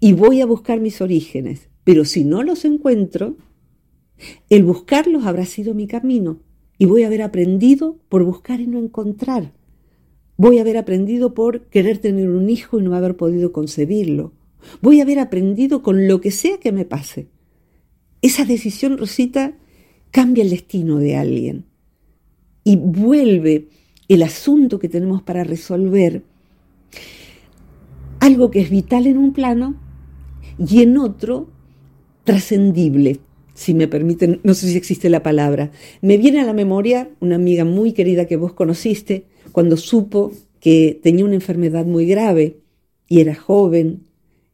Y 0.00 0.12
voy 0.12 0.42
a 0.42 0.46
buscar 0.46 0.80
mis 0.80 1.00
orígenes. 1.00 1.70
Pero 1.86 2.04
si 2.04 2.24
no 2.24 2.42
los 2.42 2.64
encuentro, 2.64 3.36
el 4.50 4.64
buscarlos 4.64 5.24
habrá 5.24 5.46
sido 5.46 5.72
mi 5.72 5.86
camino. 5.86 6.40
Y 6.78 6.86
voy 6.86 7.04
a 7.04 7.06
haber 7.06 7.22
aprendido 7.22 8.00
por 8.08 8.24
buscar 8.24 8.60
y 8.60 8.66
no 8.66 8.80
encontrar. 8.80 9.52
Voy 10.36 10.58
a 10.58 10.62
haber 10.62 10.78
aprendido 10.78 11.32
por 11.32 11.66
querer 11.68 11.98
tener 11.98 12.28
un 12.28 12.50
hijo 12.50 12.80
y 12.80 12.82
no 12.82 12.96
haber 12.96 13.16
podido 13.16 13.52
concebirlo. 13.52 14.32
Voy 14.82 14.98
a 14.98 15.04
haber 15.04 15.20
aprendido 15.20 15.84
con 15.84 16.08
lo 16.08 16.20
que 16.20 16.32
sea 16.32 16.58
que 16.58 16.72
me 16.72 16.86
pase. 16.86 17.28
Esa 18.20 18.44
decisión, 18.44 18.98
Rosita, 18.98 19.56
cambia 20.10 20.42
el 20.42 20.50
destino 20.50 20.98
de 20.98 21.14
alguien 21.14 21.66
y 22.64 22.74
vuelve 22.74 23.68
el 24.08 24.24
asunto 24.24 24.80
que 24.80 24.88
tenemos 24.88 25.22
para 25.22 25.44
resolver 25.44 26.24
algo 28.18 28.50
que 28.50 28.62
es 28.62 28.70
vital 28.70 29.06
en 29.06 29.18
un 29.18 29.32
plano 29.32 29.76
y 30.58 30.82
en 30.82 30.98
otro 30.98 31.54
trascendible, 32.26 33.20
si 33.54 33.72
me 33.72 33.88
permiten, 33.88 34.40
no 34.42 34.52
sé 34.52 34.68
si 34.68 34.76
existe 34.76 35.08
la 35.08 35.22
palabra. 35.22 35.70
Me 36.02 36.18
viene 36.18 36.40
a 36.40 36.44
la 36.44 36.52
memoria 36.52 37.08
una 37.20 37.36
amiga 37.36 37.64
muy 37.64 37.92
querida 37.92 38.26
que 38.26 38.36
vos 38.36 38.52
conociste, 38.52 39.24
cuando 39.52 39.78
supo 39.78 40.32
que 40.60 41.00
tenía 41.02 41.24
una 41.24 41.36
enfermedad 41.36 41.86
muy 41.86 42.04
grave 42.04 42.58
y 43.08 43.20
era 43.20 43.34
joven 43.34 44.02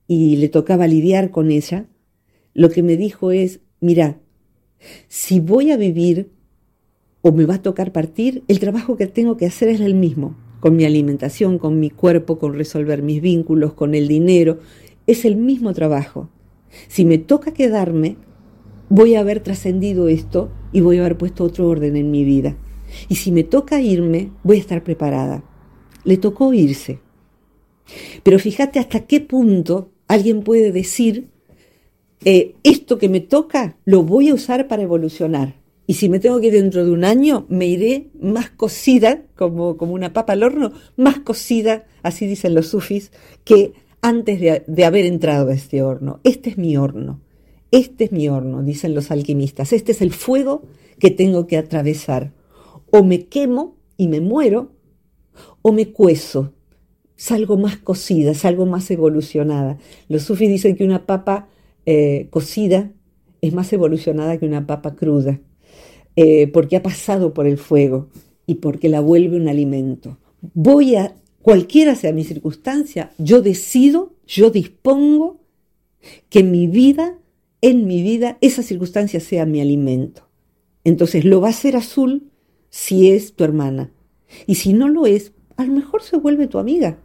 y 0.07 0.37
le 0.37 0.49
tocaba 0.49 0.87
lidiar 0.87 1.31
con 1.31 1.51
ella, 1.51 1.87
lo 2.55 2.69
que 2.69 2.83
me 2.83 2.97
dijo 2.97 3.33
es, 3.33 3.61
mira, 3.81 4.21
si 5.09 5.41
voy 5.41 5.71
a 5.71 5.77
vivir 5.77 6.31
o 7.23 7.33
me 7.33 7.47
va 7.47 7.55
a 7.55 7.63
tocar 7.63 7.91
partir, 7.93 8.45
el 8.49 8.61
trabajo 8.61 8.97
que 8.97 9.07
tengo 9.07 9.37
que 9.39 9.47
hacer 9.47 9.71
es 9.71 9.81
el 9.81 9.95
mismo, 9.95 10.37
con 10.61 10.77
mi 10.77 10.85
alimentación, 10.85 11.59
con 11.59 11.81
mi 11.81 11.89
cuerpo, 11.89 12.39
con 12.39 12.53
resolver 12.53 13.03
mis 13.03 13.23
vínculos, 13.23 13.73
con 13.73 13.95
el 13.95 14.09
dinero, 14.09 14.59
es 15.07 15.25
el 15.25 15.37
mismo 15.37 15.73
trabajo. 15.73 16.29
Si 16.89 17.05
me 17.05 17.19
toca 17.19 17.53
quedarme, 17.53 18.17
voy 18.89 19.15
a 19.15 19.21
haber 19.21 19.41
trascendido 19.41 20.09
esto 20.09 20.51
y 20.73 20.81
voy 20.81 20.99
a 20.99 21.01
haber 21.01 21.17
puesto 21.17 21.45
otro 21.45 21.69
orden 21.69 21.97
en 21.97 22.11
mi 22.11 22.25
vida. 22.25 22.57
Y 23.09 23.17
si 23.17 23.33
me 23.33 23.45
toca 23.45 23.81
irme, 23.81 24.31
voy 24.43 24.59
a 24.59 24.61
estar 24.61 24.85
preparada. 24.85 25.45
Le 26.05 26.17
tocó 26.17 26.53
irse. 26.53 27.01
Pero 28.23 28.39
fíjate 28.39 28.79
hasta 28.79 29.07
qué 29.07 29.21
punto 29.21 29.91
alguien 30.09 30.43
puede 30.43 30.73
decir, 30.73 31.29
eh, 32.25 32.55
esto 32.63 32.99
que 32.99 33.09
me 33.09 33.21
toca 33.21 33.79
lo 33.85 34.03
voy 34.03 34.29
a 34.29 34.35
usar 34.35 34.69
para 34.69 34.83
evolucionar. 34.83 35.61
Y 35.87 35.95
si 35.95 36.09
me 36.09 36.21
tengo 36.21 36.41
que 36.41 36.47
ir 36.47 36.53
dentro 36.53 36.85
de 36.85 36.93
un 36.93 37.05
año, 37.05 37.45
me 37.49 37.67
iré 37.67 38.11
más 38.21 38.51
cocida, 38.51 39.25
como, 39.35 39.77
como 39.77 39.95
una 39.95 40.13
papa 40.13 40.35
al 40.35 40.45
horno, 40.45 40.73
más 40.97 41.19
cocida, 41.21 41.87
así 42.03 42.27
dicen 42.27 42.55
los 42.55 42.69
sufis, 42.69 43.11
que 43.45 43.73
antes 44.03 44.41
de, 44.41 44.85
haber 44.85 45.07
entrado 45.07 45.49
a 45.49 45.55
este 45.55 45.83
horno. 45.83 46.21
Este 46.25 46.51
es 46.51 46.59
mi 46.59 46.77
horno. 46.77 47.21
Este 47.71 48.05
es 48.05 48.13
mi 48.13 48.29
horno, 48.29 48.63
dicen 48.63 48.95
los 48.95 49.11
alquimistas. 49.11 49.73
Este 49.73 49.93
es 49.93 50.03
el 50.03 50.13
fuego 50.13 50.63
que 50.99 51.11
tengo 51.11 51.47
que 51.47 51.57
atravesar 51.57 52.33
o 52.91 53.03
me 53.03 53.27
quemo 53.27 53.77
y 53.97 54.09
me 54.09 54.21
muero, 54.21 54.73
o 55.63 55.73
me 55.73 55.93
cuezo, 55.93 56.53
salgo 57.17 57.57
más 57.57 57.79
cocida, 57.79 58.35
salgo 58.35 58.67
más 58.67 58.91
evolucionada. 58.91 59.79
Los 60.09 60.25
sufis 60.25 60.49
dicen 60.49 60.77
que 60.77 60.85
una 60.85 61.07
papa 61.07 61.49
eh, 61.87 62.27
cocida 62.31 62.93
es 63.41 63.55
más 63.55 63.73
evolucionada 63.73 64.37
que 64.39 64.47
una 64.47 64.67
papa 64.67 64.95
cruda, 64.95 65.41
eh, 66.17 66.49
porque 66.49 66.77
ha 66.77 66.83
pasado 66.83 67.33
por 67.33 67.47
el 67.47 67.57
fuego 67.57 68.09
y 68.47 68.57
porque 68.57 68.91
la 68.91 69.01
vuelve 69.01 69.37
un 69.37 69.49
alimento. 69.49 70.19
Voy 70.53 70.97
a, 70.97 71.15
cualquiera 71.43 71.95
sea 71.95 72.13
mi 72.13 72.25
circunstancia, 72.25 73.13
yo 73.19 73.43
decido, 73.43 74.15
yo 74.27 74.51
dispongo 74.51 75.41
que 76.31 76.43
mi 76.43 76.67
vida, 76.67 77.19
en 77.61 77.87
mi 77.87 78.03
vida, 78.03 78.39
esa 78.41 78.63
circunstancia 78.63 79.21
sea 79.21 79.47
mi 79.47 79.61
alimento. 79.61 80.29
Entonces 80.85 81.25
lo 81.25 81.41
va 81.41 81.49
a 81.49 81.51
hacer 81.51 81.77
azul 81.77 82.31
si 82.71 83.11
es 83.11 83.35
tu 83.35 83.45
hermana. 83.45 83.91
Y 84.47 84.57
si 84.57 84.73
no 84.73 84.89
lo 84.89 85.07
es, 85.07 85.33
a 85.57 85.65
lo 85.65 85.73
mejor 85.73 86.03
se 86.03 86.17
vuelve 86.17 86.47
tu 86.47 86.59
amiga. 86.59 86.99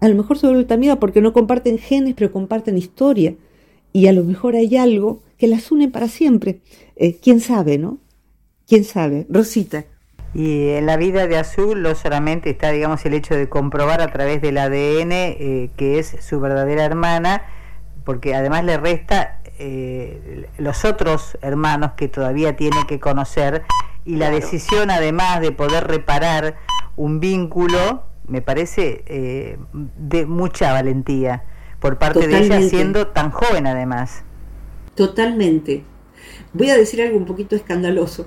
A 0.00 0.08
lo 0.08 0.14
mejor 0.14 0.38
se 0.38 0.46
vuelve 0.46 0.64
tu 0.64 0.74
amiga 0.74 1.00
porque 1.00 1.20
no 1.20 1.32
comparten 1.32 1.78
genes, 1.78 2.14
pero 2.14 2.30
comparten 2.30 2.76
historia. 2.76 3.36
Y 3.92 4.06
a 4.06 4.12
lo 4.12 4.24
mejor 4.24 4.54
hay 4.56 4.76
algo 4.76 5.22
que 5.38 5.46
las 5.46 5.72
une 5.72 5.88
para 5.88 6.08
siempre. 6.08 6.60
Eh, 6.96 7.16
¿Quién 7.20 7.40
sabe, 7.40 7.78
no? 7.78 7.98
¿Quién 8.66 8.84
sabe? 8.84 9.26
Rosita. 9.28 9.86
Y 10.34 10.70
en 10.70 10.86
la 10.86 10.96
vida 10.96 11.28
de 11.28 11.38
Azul 11.38 11.82
no 11.82 11.94
solamente 11.94 12.50
está, 12.50 12.70
digamos, 12.70 13.04
el 13.06 13.14
hecho 13.14 13.36
de 13.36 13.48
comprobar 13.48 14.00
a 14.00 14.08
través 14.08 14.42
del 14.42 14.58
ADN 14.58 15.12
eh, 15.12 15.70
que 15.76 16.00
es 16.00 16.16
su 16.20 16.40
verdadera 16.40 16.84
hermana, 16.84 17.42
porque 18.04 18.34
además 18.34 18.64
le 18.64 18.76
resta 18.76 19.38
eh, 19.58 20.48
los 20.58 20.84
otros 20.84 21.38
hermanos 21.40 21.92
que 21.96 22.08
todavía 22.08 22.56
tiene 22.56 22.84
que 22.88 22.98
conocer 22.98 23.62
y 24.04 24.16
la 24.16 24.30
decisión 24.30 24.90
además 24.90 25.40
de 25.40 25.52
poder 25.52 25.86
reparar 25.86 26.56
un 26.96 27.20
vínculo 27.20 28.02
me 28.26 28.42
parece 28.42 29.04
eh, 29.06 29.58
de 29.72 30.26
mucha 30.26 30.72
valentía 30.72 31.44
por 31.78 31.98
parte 31.98 32.26
de 32.26 32.38
ella 32.38 32.60
siendo 32.62 33.08
tan 33.08 33.30
joven 33.30 33.66
además. 33.66 34.24
Totalmente. 34.94 35.84
Voy 36.52 36.70
a 36.70 36.76
decir 36.76 37.02
algo 37.02 37.18
un 37.18 37.26
poquito 37.26 37.54
escandaloso, 37.54 38.26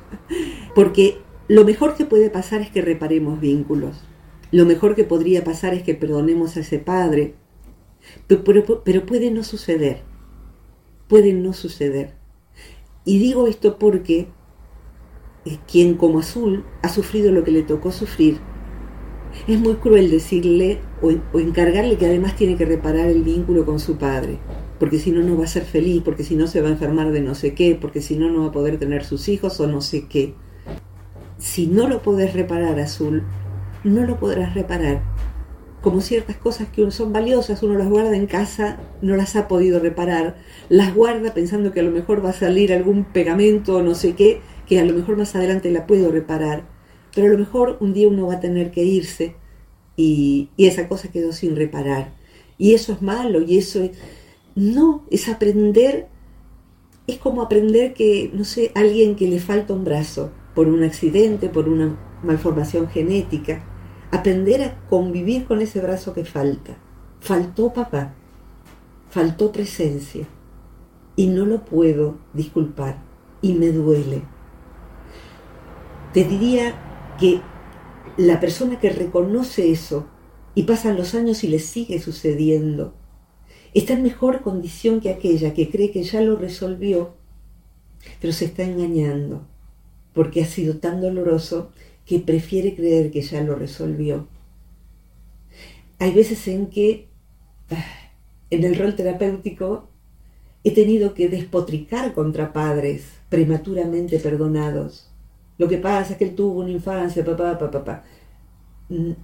porque 0.76 1.22
lo 1.48 1.66
mejor 1.66 1.96
que 1.96 2.06
puede 2.06 2.30
pasar 2.30 2.62
es 2.62 2.70
que 2.70 2.82
reparemos 2.82 3.40
vínculos. 3.40 4.04
Lo 4.52 4.66
mejor 4.66 4.96
que 4.96 5.04
podría 5.04 5.44
pasar 5.44 5.74
es 5.74 5.84
que 5.84 5.94
perdonemos 5.94 6.58
a 6.58 6.62
ese 6.62 6.80
padre, 6.80 7.36
pero, 8.28 8.84
pero 8.84 9.06
puede 9.06 9.32
no 9.32 9.44
suceder. 9.44 10.02
Puede 11.08 11.34
no 11.34 11.54
suceder. 11.54 12.14
Y 13.06 13.20
digo 13.20 13.48
esto 13.48 13.78
porque 13.80 14.28
quien 15.72 15.96
como 15.96 16.20
azul 16.20 16.66
ha 16.82 16.90
sufrido 16.90 17.32
lo 17.32 17.44
que 17.44 17.52
le 17.52 17.64
tocó 17.64 17.92
sufrir, 17.92 18.40
es 19.48 19.60
muy 19.60 19.76
cruel 19.76 20.10
decirle 20.10 20.80
o, 21.02 21.12
encargarle 21.40 21.98
que 21.98 22.06
además 22.06 22.36
tiene 22.36 22.58
que 22.58 22.66
reparar 22.66 23.08
el 23.08 23.24
vínculo 23.24 23.66
con 23.66 23.80
su 23.80 23.98
padre, 23.98 24.40
porque 24.80 25.00
si 25.00 25.12
no, 25.12 25.22
no 25.22 25.38
va 25.38 25.46
a 25.46 25.48
ser 25.48 25.64
feliz, 25.64 26.02
porque 26.04 26.24
si 26.24 26.36
no 26.36 26.48
se 26.48 26.62
va 26.62 26.68
a 26.68 26.72
enfermar 26.72 27.12
de 27.12 27.22
no 27.22 27.36
sé 27.36 27.54
qué, 27.54 27.78
porque 27.80 28.02
si 28.02 28.18
no, 28.18 28.30
no 28.30 28.42
va 28.42 28.48
a 28.48 28.52
poder 28.52 28.78
tener 28.78 29.06
sus 29.06 29.30
hijos 29.30 29.60
o 29.60 29.68
no 29.68 29.82
sé 29.82 30.08
qué. 30.08 30.34
Si 31.38 31.68
no 31.68 31.88
lo 31.88 32.02
podés 32.02 32.34
reparar, 32.34 32.80
azul, 32.80 33.24
no 33.84 34.06
lo 34.06 34.20
podrás 34.20 34.56
reparar. 34.56 35.04
Como 35.82 36.02
ciertas 36.02 36.36
cosas 36.36 36.68
que 36.70 36.90
son 36.90 37.14
valiosas, 37.14 37.62
uno 37.62 37.76
las 37.76 37.88
guarda 37.88 38.16
en 38.16 38.26
casa, 38.26 38.80
no 39.04 39.16
las 39.16 39.36
ha 39.36 39.48
podido 39.48 39.80
reparar, 39.80 40.38
las 40.70 40.96
guarda 40.96 41.36
pensando 41.36 41.72
que 41.72 41.82
a 41.82 41.84
lo 41.84 41.92
mejor 41.92 42.26
va 42.26 42.32
a 42.32 42.34
salir 42.34 42.74
algún 42.74 43.06
pegamento 43.06 43.78
o 43.78 43.84
no 43.84 43.94
sé 43.94 44.16
qué, 44.16 44.42
que 44.66 44.80
a 44.80 44.86
lo 44.86 44.94
mejor 44.94 45.16
más 45.16 45.36
adelante 45.36 45.70
la 45.70 45.86
puedo 45.86 46.12
reparar, 46.12 46.64
pero 47.14 47.28
a 47.28 47.30
lo 47.30 47.38
mejor 47.38 47.78
un 47.82 47.94
día 47.94 48.08
uno 48.08 48.28
va 48.28 48.36
a 48.36 48.40
tener 48.40 48.72
que 48.72 48.84
irse 48.84 49.36
y, 49.96 50.50
esa 50.58 50.88
cosa 50.88 51.12
quedó 51.12 51.32
sin 51.32 51.56
reparar. 51.56 52.14
Y 52.58 52.74
eso 52.74 52.94
es 52.94 53.02
malo, 53.04 53.42
y 53.44 53.60
eso 53.60 53.84
es... 53.84 53.92
No, 54.56 55.06
es 55.12 55.30
aprender, 55.30 56.08
es 57.06 57.20
como 57.20 57.44
aprender 57.44 57.94
que, 57.94 58.32
no 58.34 58.44
sé, 58.44 58.72
alguien 58.74 59.16
que 59.16 59.28
le 59.28 59.40
falta 59.40 59.74
un 59.74 59.84
brazo 59.84 60.32
por 60.58 60.68
un 60.68 60.84
accidente, 60.84 61.48
por 61.48 61.70
una 61.70 61.96
malformación 62.24 62.90
genética, 62.90 63.64
aprender 64.12 64.62
a 64.64 64.88
convivir 64.90 65.46
con 65.46 65.62
ese 65.62 65.80
brazo 65.80 66.14
que 66.14 66.26
falta. 66.26 66.76
Faltó 67.22 67.72
papá, 67.72 68.16
faltó 69.10 69.54
presencia, 69.54 70.26
y 71.16 71.28
no 71.28 71.46
lo 71.46 71.64
puedo 71.64 72.18
disculpar, 72.34 72.98
y 73.42 73.54
me 73.54 73.72
duele 73.72 74.24
te 76.18 76.24
diría 76.24 76.74
que 77.20 77.42
la 78.18 78.40
persona 78.40 78.80
que 78.80 78.90
reconoce 78.90 79.72
eso 79.72 80.08
y 80.56 80.64
pasan 80.64 80.98
los 80.98 81.14
años 81.14 81.44
y 81.44 81.48
le 81.48 81.60
sigue 81.60 82.00
sucediendo, 82.00 82.96
está 83.76 83.94
en 83.94 84.02
mejor 84.02 84.42
condición 84.42 85.00
que 85.00 85.12
aquella 85.12 85.54
que 85.54 85.70
cree 85.70 85.92
que 85.92 86.02
ya 86.02 86.22
lo 86.22 86.36
resolvió, 86.36 87.14
pero 88.20 88.34
se 88.34 88.46
está 88.46 88.64
engañando, 88.64 89.46
porque 90.18 90.42
ha 90.42 90.46
sido 90.46 90.80
tan 90.80 91.00
doloroso 91.00 91.72
que 92.06 92.20
prefiere 92.20 92.76
creer 92.76 93.12
que 93.12 93.22
ya 93.22 93.42
lo 93.42 93.56
resolvió. 93.56 94.28
Hay 96.00 96.12
veces 96.14 96.46
en 96.48 96.68
que 96.68 97.08
ah, 97.72 97.86
en 98.50 98.66
el 98.66 98.76
rol 98.76 98.96
terapéutico 98.96 99.88
he 100.66 100.72
tenido 100.74 101.14
que 101.14 101.30
despotricar 101.30 102.14
contra 102.14 102.52
padres 102.52 103.06
prematuramente 103.30 104.20
perdonados 104.20 105.08
lo 105.58 105.68
que 105.68 105.78
pasa 105.78 106.14
es 106.14 106.18
que 106.18 106.26
él 106.26 106.36
tuvo 106.36 106.62
una 106.62 106.70
infancia, 106.70 107.26
papá, 107.26 107.58
papá, 107.58 107.72
papá. 107.72 108.04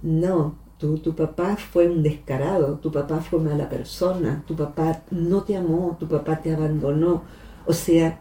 No, 0.02 0.58
tu, 0.78 0.98
tu 0.98 1.14
papá 1.14 1.56
fue 1.56 1.88
un 1.88 2.02
descarado, 2.02 2.78
tu 2.78 2.90
papá 2.90 3.20
fue 3.20 3.40
mala 3.40 3.68
persona, 3.68 4.44
tu 4.46 4.56
papá 4.56 5.02
no 5.10 5.44
te 5.44 5.56
amó, 5.56 5.96
tu 5.98 6.08
papá 6.08 6.40
te 6.40 6.52
abandonó. 6.52 7.22
O 7.66 7.72
sea, 7.72 8.20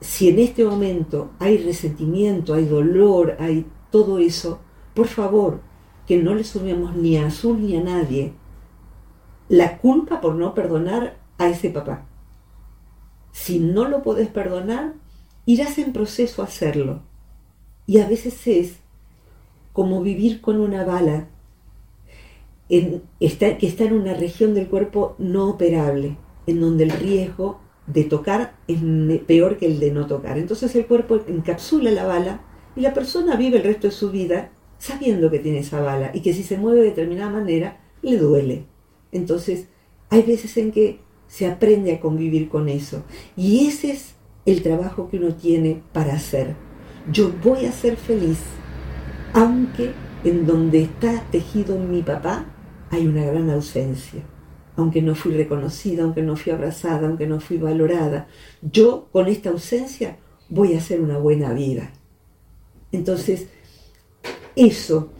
si 0.00 0.28
en 0.28 0.38
este 0.38 0.64
momento 0.64 1.30
hay 1.38 1.58
resentimiento, 1.58 2.54
hay 2.54 2.66
dolor, 2.66 3.36
hay 3.40 3.66
todo 3.90 4.18
eso, 4.18 4.60
por 4.94 5.08
favor, 5.08 5.60
que 6.06 6.22
no 6.22 6.34
le 6.34 6.44
sumemos 6.44 6.96
ni 6.96 7.16
a 7.16 7.26
Azul 7.26 7.60
ni 7.60 7.76
a 7.76 7.82
nadie 7.82 8.32
la 9.48 9.78
culpa 9.78 10.20
por 10.20 10.34
no 10.34 10.54
perdonar 10.54 11.18
a 11.38 11.48
ese 11.48 11.70
papá. 11.70 12.06
Si 13.32 13.58
no 13.58 13.88
lo 13.88 14.02
podés 14.02 14.28
perdonar, 14.28 14.94
irás 15.46 15.78
en 15.78 15.92
proceso 15.92 16.42
a 16.42 16.46
hacerlo. 16.46 17.02
Y 17.86 17.98
a 17.98 18.08
veces 18.08 18.46
es 18.46 18.76
como 19.72 20.02
vivir 20.02 20.40
con 20.40 20.60
una 20.60 20.84
bala 20.84 21.28
que 22.68 23.00
está 23.20 23.84
en 23.84 23.92
una 23.94 24.12
región 24.14 24.52
del 24.52 24.68
cuerpo 24.68 25.14
no 25.18 25.48
operable, 25.48 26.18
en 26.46 26.60
donde 26.60 26.84
el 26.84 26.90
riesgo 26.90 27.60
de 27.88 28.04
tocar 28.04 28.54
es 28.68 28.78
peor 29.26 29.56
que 29.56 29.66
el 29.66 29.80
de 29.80 29.90
no 29.90 30.06
tocar. 30.06 30.38
Entonces 30.38 30.74
el 30.76 30.86
cuerpo 30.86 31.20
encapsula 31.26 31.90
la 31.90 32.04
bala 32.04 32.40
y 32.76 32.82
la 32.82 32.94
persona 32.94 33.36
vive 33.36 33.58
el 33.58 33.64
resto 33.64 33.88
de 33.88 33.92
su 33.92 34.10
vida 34.10 34.52
sabiendo 34.78 35.30
que 35.30 35.38
tiene 35.38 35.60
esa 35.60 35.80
bala 35.80 36.10
y 36.14 36.20
que 36.20 36.34
si 36.34 36.42
se 36.42 36.58
mueve 36.58 36.80
de 36.80 36.86
determinada 36.90 37.30
manera 37.30 37.80
le 38.02 38.16
duele. 38.16 38.66
Entonces 39.10 39.66
hay 40.10 40.22
veces 40.22 40.56
en 40.58 40.70
que 40.70 41.00
se 41.26 41.46
aprende 41.46 41.92
a 41.92 42.00
convivir 42.00 42.48
con 42.48 42.68
eso 42.68 43.02
y 43.36 43.66
ese 43.66 43.92
es 43.92 44.14
el 44.46 44.62
trabajo 44.62 45.08
que 45.10 45.16
uno 45.16 45.34
tiene 45.34 45.82
para 45.92 46.14
hacer. 46.14 46.54
Yo 47.10 47.32
voy 47.42 47.64
a 47.64 47.72
ser 47.72 47.96
feliz 47.96 48.38
aunque 49.32 49.92
en 50.24 50.46
donde 50.46 50.82
está 50.82 51.22
tejido 51.30 51.78
mi 51.78 52.02
papá 52.02 52.46
hay 52.90 53.06
una 53.06 53.24
gran 53.24 53.50
ausencia 53.50 54.22
aunque 54.78 55.02
no 55.02 55.16
fui 55.16 55.32
reconocida, 55.32 56.04
aunque 56.04 56.22
no 56.22 56.36
fui 56.36 56.52
abrazada, 56.52 57.08
aunque 57.08 57.26
no 57.26 57.40
fui 57.40 57.58
valorada. 57.58 58.28
Yo 58.62 59.08
con 59.10 59.26
esta 59.26 59.50
ausencia 59.50 60.18
voy 60.48 60.74
a 60.74 60.78
hacer 60.78 61.00
una 61.00 61.18
buena 61.18 61.52
vida. 61.52 61.90
Entonces, 62.92 63.48
eso, 64.54 65.10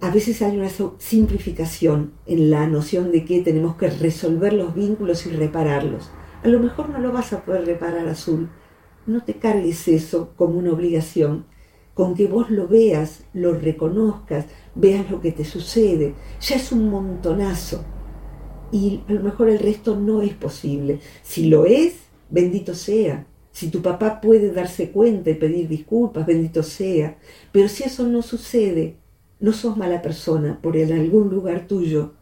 a 0.00 0.10
veces 0.10 0.42
hay 0.42 0.58
una 0.58 0.70
simplificación 0.98 2.14
en 2.26 2.50
la 2.50 2.66
noción 2.66 3.12
de 3.12 3.24
que 3.24 3.42
tenemos 3.42 3.76
que 3.76 3.90
resolver 3.90 4.52
los 4.52 4.74
vínculos 4.74 5.24
y 5.26 5.30
repararlos. 5.30 6.10
A 6.42 6.48
lo 6.48 6.58
mejor 6.58 6.88
no 6.90 6.98
lo 6.98 7.12
vas 7.12 7.32
a 7.32 7.44
poder 7.44 7.64
reparar 7.64 8.08
azul. 8.08 8.48
No 9.06 9.22
te 9.22 9.34
cargues 9.34 9.86
eso 9.86 10.32
como 10.34 10.58
una 10.58 10.72
obligación. 10.72 11.46
Con 11.94 12.14
que 12.16 12.26
vos 12.26 12.50
lo 12.50 12.66
veas, 12.66 13.22
lo 13.32 13.54
reconozcas, 13.54 14.46
veas 14.74 15.08
lo 15.12 15.20
que 15.20 15.30
te 15.30 15.44
sucede, 15.44 16.14
ya 16.40 16.56
es 16.56 16.72
un 16.72 16.90
montonazo 16.90 17.84
y 18.72 19.02
a 19.08 19.12
lo 19.12 19.20
mejor 19.20 19.48
el 19.48 19.58
resto 19.58 19.96
no 19.96 20.22
es 20.22 20.34
posible. 20.34 21.00
Si 21.22 21.46
lo 21.46 21.66
es, 21.66 21.94
bendito 22.30 22.74
sea. 22.74 23.26
Si 23.52 23.68
tu 23.68 23.80
papá 23.80 24.20
puede 24.20 24.52
darse 24.52 24.90
cuenta 24.90 25.30
y 25.30 25.34
pedir 25.34 25.68
disculpas, 25.68 26.26
bendito 26.26 26.62
sea. 26.62 27.16
Pero 27.52 27.68
si 27.68 27.84
eso 27.84 28.06
no 28.06 28.22
sucede, 28.22 28.96
no 29.40 29.52
sos 29.52 29.76
mala 29.76 30.02
persona 30.02 30.60
por 30.60 30.76
en 30.76 30.92
algún 30.92 31.30
lugar 31.30 31.66
tuyo 31.66 32.14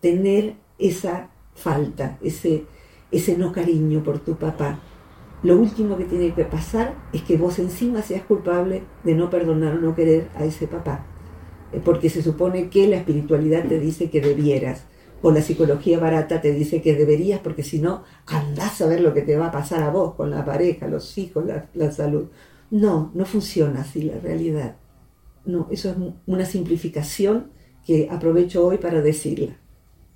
tener 0.00 0.54
esa 0.78 1.30
falta, 1.54 2.18
ese, 2.22 2.64
ese 3.10 3.36
no 3.36 3.52
cariño 3.52 4.02
por 4.02 4.18
tu 4.18 4.36
papá. 4.36 4.80
Lo 5.42 5.56
último 5.56 5.96
que 5.96 6.04
tiene 6.04 6.34
que 6.34 6.44
pasar 6.44 6.94
es 7.12 7.22
que 7.22 7.36
vos 7.36 7.58
encima 7.58 8.02
seas 8.02 8.22
culpable 8.24 8.82
de 9.04 9.14
no 9.14 9.30
perdonar 9.30 9.74
o 9.74 9.80
no 9.80 9.94
querer 9.94 10.28
a 10.34 10.44
ese 10.44 10.66
papá. 10.66 11.06
Eh, 11.72 11.80
porque 11.84 12.10
se 12.10 12.22
supone 12.22 12.70
que 12.70 12.88
la 12.88 12.96
espiritualidad 12.96 13.64
te 13.66 13.78
dice 13.78 14.10
que 14.10 14.20
debieras 14.20 14.84
o 15.22 15.30
la 15.32 15.42
psicología 15.42 15.98
barata 15.98 16.40
te 16.40 16.52
dice 16.52 16.80
que 16.80 16.94
deberías 16.94 17.40
porque 17.40 17.62
si 17.62 17.78
no, 17.78 18.04
andás 18.26 18.80
a 18.80 18.86
ver 18.86 19.00
lo 19.00 19.14
que 19.14 19.22
te 19.22 19.36
va 19.36 19.46
a 19.46 19.52
pasar 19.52 19.82
a 19.82 19.90
vos 19.90 20.14
con 20.14 20.30
la 20.30 20.44
pareja, 20.44 20.86
los 20.86 21.18
hijos, 21.18 21.44
la, 21.74 21.90
salud. 21.90 22.28
No, 22.70 23.10
no 23.14 23.24
funciona 23.24 23.80
así 23.80 24.02
la 24.02 24.18
realidad. 24.20 24.76
No, 25.44 25.66
eso 25.70 25.90
es 25.90 25.96
una 26.26 26.44
simplificación 26.44 27.50
que 27.86 28.08
aprovecho 28.10 28.66
hoy 28.66 28.78
para 28.78 29.00
decirla. 29.00 29.56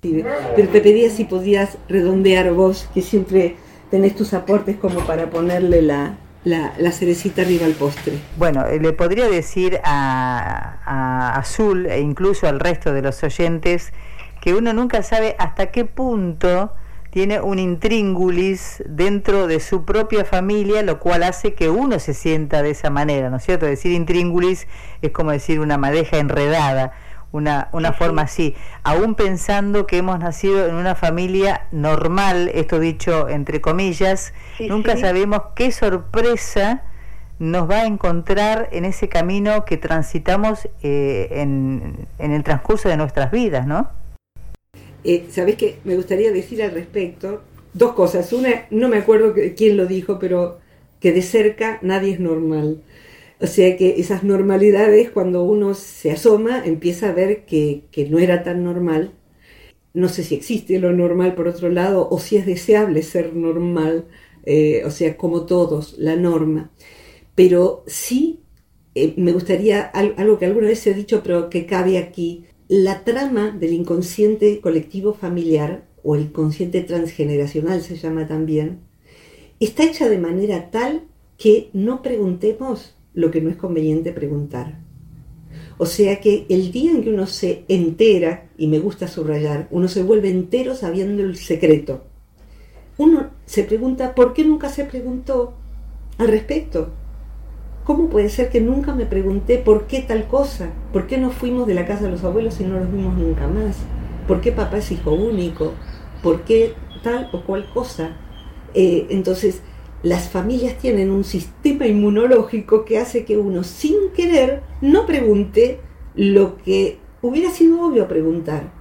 Pero 0.01 0.69
te 0.69 0.81
pedía 0.81 1.09
si 1.09 1.25
podías 1.25 1.77
redondear 1.87 2.53
vos, 2.53 2.89
que 2.93 3.01
siempre 3.01 3.55
tenés 3.89 4.15
tus 4.15 4.33
aportes 4.33 4.75
como 4.77 4.99
para 5.05 5.29
ponerle 5.29 5.81
la, 5.81 6.17
la, 6.43 6.91
cerecita 6.91 7.41
arriba 7.41 7.65
al 7.65 7.71
postre. 7.73 8.19
Bueno, 8.37 8.65
eh, 8.65 8.79
le 8.79 8.91
podría 8.91 9.29
decir 9.29 9.79
a, 9.83 10.79
a 10.85 11.39
Azul 11.39 11.85
e 11.85 11.99
incluso 11.99 12.47
al 12.47 12.59
resto 12.59 12.93
de 12.93 13.01
los 13.01 13.23
oyentes 13.23 13.93
que 14.43 14.53
uno 14.53 14.73
nunca 14.73 15.03
sabe 15.03 15.37
hasta 15.39 15.67
qué 15.67 15.85
punto 15.85 16.73
tiene 17.11 17.39
un 17.39 17.59
intríngulis 17.59 18.83
dentro 18.85 19.47
de 19.47 19.61
su 19.61 19.85
propia 19.85 20.25
familia, 20.25 20.83
lo 20.83 20.99
cual 20.99 21.23
hace 21.23 21.53
que 21.53 21.69
uno 21.69 21.97
se 21.97 22.13
sienta 22.13 22.61
de 22.61 22.71
esa 22.71 22.89
manera, 22.89 23.29
¿no 23.29 23.37
es 23.37 23.43
cierto? 23.45 23.65
Decir 23.65 23.93
intríngulis 23.93 24.67
es 25.01 25.11
como 25.11 25.31
decir 25.31 25.61
una 25.61 25.77
madeja 25.77 26.17
enredada, 26.17 26.91
una, 27.31 27.69
una 27.71 27.93
forma 27.93 28.23
así, 28.23 28.53
aún 28.83 29.15
pensando 29.15 29.87
que 29.87 29.99
hemos 29.99 30.19
nacido 30.19 30.67
en 30.67 30.75
una 30.75 30.95
familia 30.95 31.67
normal, 31.71 32.51
esto 32.53 32.81
dicho 32.81 33.29
entre 33.29 33.61
comillas, 33.61 34.33
nunca 34.59 34.97
sabemos 34.97 35.39
qué 35.55 35.71
sorpresa 35.71 36.83
nos 37.39 37.69
va 37.69 37.83
a 37.83 37.85
encontrar 37.85 38.67
en 38.73 38.83
ese 38.83 39.07
camino 39.07 39.63
que 39.63 39.77
transitamos 39.77 40.67
eh, 40.81 41.29
en, 41.31 42.09
en 42.19 42.33
el 42.33 42.43
transcurso 42.43 42.89
de 42.89 42.97
nuestras 42.97 43.31
vidas, 43.31 43.65
¿no? 43.65 44.02
Eh, 45.03 45.25
¿Sabes 45.29 45.55
qué? 45.55 45.79
Me 45.83 45.95
gustaría 45.95 46.31
decir 46.31 46.63
al 46.63 46.71
respecto 46.71 47.41
dos 47.73 47.93
cosas. 47.93 48.31
Una, 48.33 48.67
no 48.71 48.89
me 48.89 48.97
acuerdo 48.97 49.33
quién 49.55 49.77
lo 49.77 49.85
dijo, 49.85 50.19
pero 50.19 50.59
que 50.99 51.11
de 51.11 51.21
cerca 51.21 51.79
nadie 51.81 52.13
es 52.13 52.19
normal. 52.19 52.81
O 53.41 53.47
sea 53.47 53.75
que 53.77 53.99
esas 53.99 54.23
normalidades, 54.23 55.11
cuando 55.11 55.43
uno 55.43 55.73
se 55.73 56.11
asoma, 56.11 56.63
empieza 56.65 57.09
a 57.09 57.13
ver 57.13 57.45
que, 57.45 57.83
no 58.09 58.19
era 58.19 58.43
tan 58.43 58.63
normal. 58.63 59.13
No 59.93 60.09
sé 60.09 60.23
si 60.23 60.35
existe 60.35 60.79
lo 60.79 60.93
normal 60.93 61.35
por 61.35 61.47
otro 61.47 61.69
lado, 61.69 62.07
o 62.09 62.19
si 62.19 62.37
es 62.37 62.45
deseable 62.45 63.03
ser 63.03 63.35
normal, 63.35 64.05
eh, 64.45 64.83
o 64.85 64.91
sea, 64.91 65.17
como 65.17 65.45
todos, 65.45 65.95
la 65.99 66.15
norma. 66.15 66.71
Pero 67.35 67.83
sí 67.87 68.43
eh, 68.95 69.13
me 69.17 69.31
gustaría, 69.33 69.81
algo 69.83 70.37
que 70.37 70.45
alguna 70.45 70.67
vez 70.67 70.79
se 70.79 70.91
ha 70.91 70.93
dicho, 70.93 71.21
pero 71.23 71.49
que 71.49 71.65
cabe 71.65 71.97
aquí, 71.97 72.45
la 72.75 73.03
trama 73.03 73.51
del 73.51 73.71
inconsciente 73.71 74.59
colectivo 74.59 75.13
familiar, 75.13 75.85
o 76.01 76.15
el 76.15 76.23
inconsciente 76.23 76.81
transgeneracional 76.81 77.83
se 77.83 77.97
llama 77.97 78.25
también, 78.25 78.79
está 79.59 79.83
hecha 79.83 80.09
de 80.09 80.17
manera 80.17 80.71
tal 80.71 81.03
que 81.37 81.69
no 81.73 82.01
preguntemos 82.01 82.95
lo 83.13 83.29
que 83.29 83.41
no 83.41 83.51
es 83.51 83.57
conveniente 83.57 84.11
preguntar. 84.11 84.79
O 85.77 85.85
sea 85.85 86.19
que 86.19 86.47
el 86.49 86.71
día 86.71 86.89
en 86.89 87.03
que 87.03 87.11
uno 87.11 87.27
se 87.27 87.63
entera, 87.67 88.49
y 88.57 88.65
me 88.65 88.79
gusta 88.79 89.07
subrayar, 89.07 89.67
uno 89.69 89.87
se 89.87 90.01
vuelve 90.01 90.31
entero 90.31 90.73
sabiendo 90.73 91.21
el 91.21 91.37
secreto. 91.37 92.05
Uno 92.97 93.29
se 93.45 93.65
pregunta, 93.65 94.15
¿por 94.15 94.33
qué 94.33 94.45
nunca 94.45 94.69
se 94.69 94.85
preguntó 94.85 95.53
al 96.17 96.27
respecto? 96.27 96.91
¿Cómo 97.83 98.09
puede 98.09 98.29
ser 98.29 98.49
que 98.49 98.61
nunca 98.61 98.95
me 98.95 99.05
pregunté 99.05 99.57
por 99.57 99.87
qué 99.87 100.01
tal 100.01 100.27
cosa? 100.27 100.69
¿Por 100.93 101.05
qué 101.05 101.17
no 101.17 101.31
fuimos 101.31 101.67
de 101.67 101.73
la 101.73 101.85
casa 101.85 102.05
de 102.05 102.11
los 102.11 102.23
abuelos 102.23 102.59
y 102.61 102.63
no 102.63 102.79
los 102.79 102.89
vimos 102.89 103.17
nunca 103.17 103.47
más? 103.47 103.77
¿Por 104.25 104.39
qué 104.39 104.53
papá 104.53 104.77
es 104.77 104.91
hijo 104.91 105.11
único? 105.11 105.73
¿Por 106.21 106.43
qué 106.43 106.75
tal 107.03 107.29
o 107.33 107.43
cual 107.43 107.69
cosa? 107.73 108.15
Eh, 108.73 109.07
entonces, 109.09 109.61
las 110.01 110.29
familias 110.29 110.77
tienen 110.77 111.11
un 111.11 111.25
sistema 111.25 111.85
inmunológico 111.85 112.85
que 112.85 112.99
hace 112.99 113.25
que 113.25 113.37
uno, 113.37 113.63
sin 113.63 114.11
querer, 114.15 114.63
no 114.79 115.05
pregunte 115.05 115.81
lo 116.15 116.57
que 116.57 116.99
hubiera 117.21 117.51
sido 117.51 117.81
obvio 117.81 118.07
preguntar. 118.07 118.71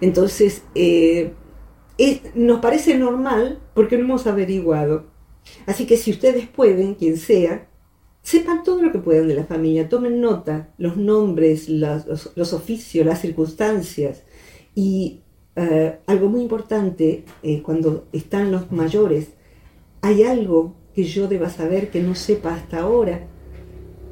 Entonces, 0.00 0.64
eh, 0.74 1.34
nos 2.34 2.60
parece 2.60 2.96
normal 2.96 3.58
porque 3.74 3.98
no 3.98 4.04
hemos 4.04 4.26
averiguado. 4.26 5.04
Así 5.66 5.86
que 5.86 5.98
si 5.98 6.10
ustedes 6.10 6.48
pueden, 6.48 6.94
quien 6.94 7.18
sea, 7.18 7.68
sepan 8.22 8.62
todo 8.62 8.82
lo 8.82 8.92
que 8.92 8.98
puedan 8.98 9.28
de 9.28 9.34
la 9.34 9.44
familia, 9.44 9.88
tomen 9.88 10.20
nota, 10.20 10.68
los 10.78 10.96
nombres, 10.96 11.68
los, 11.68 12.52
oficios, 12.52 13.06
las 13.06 13.20
circunstancias. 13.20 14.22
Y 14.74 15.20
eh, 15.56 15.98
algo 16.06 16.28
muy 16.28 16.42
importante, 16.42 17.24
eh, 17.42 17.62
cuando 17.62 18.06
están 18.12 18.52
los 18.52 18.70
mayores, 18.72 19.28
hay 20.02 20.22
algo 20.22 20.74
que 20.94 21.04
yo 21.04 21.28
deba 21.28 21.50
saber 21.50 21.90
que 21.90 22.02
no 22.02 22.14
sepa 22.14 22.54
hasta 22.54 22.80
ahora, 22.80 23.26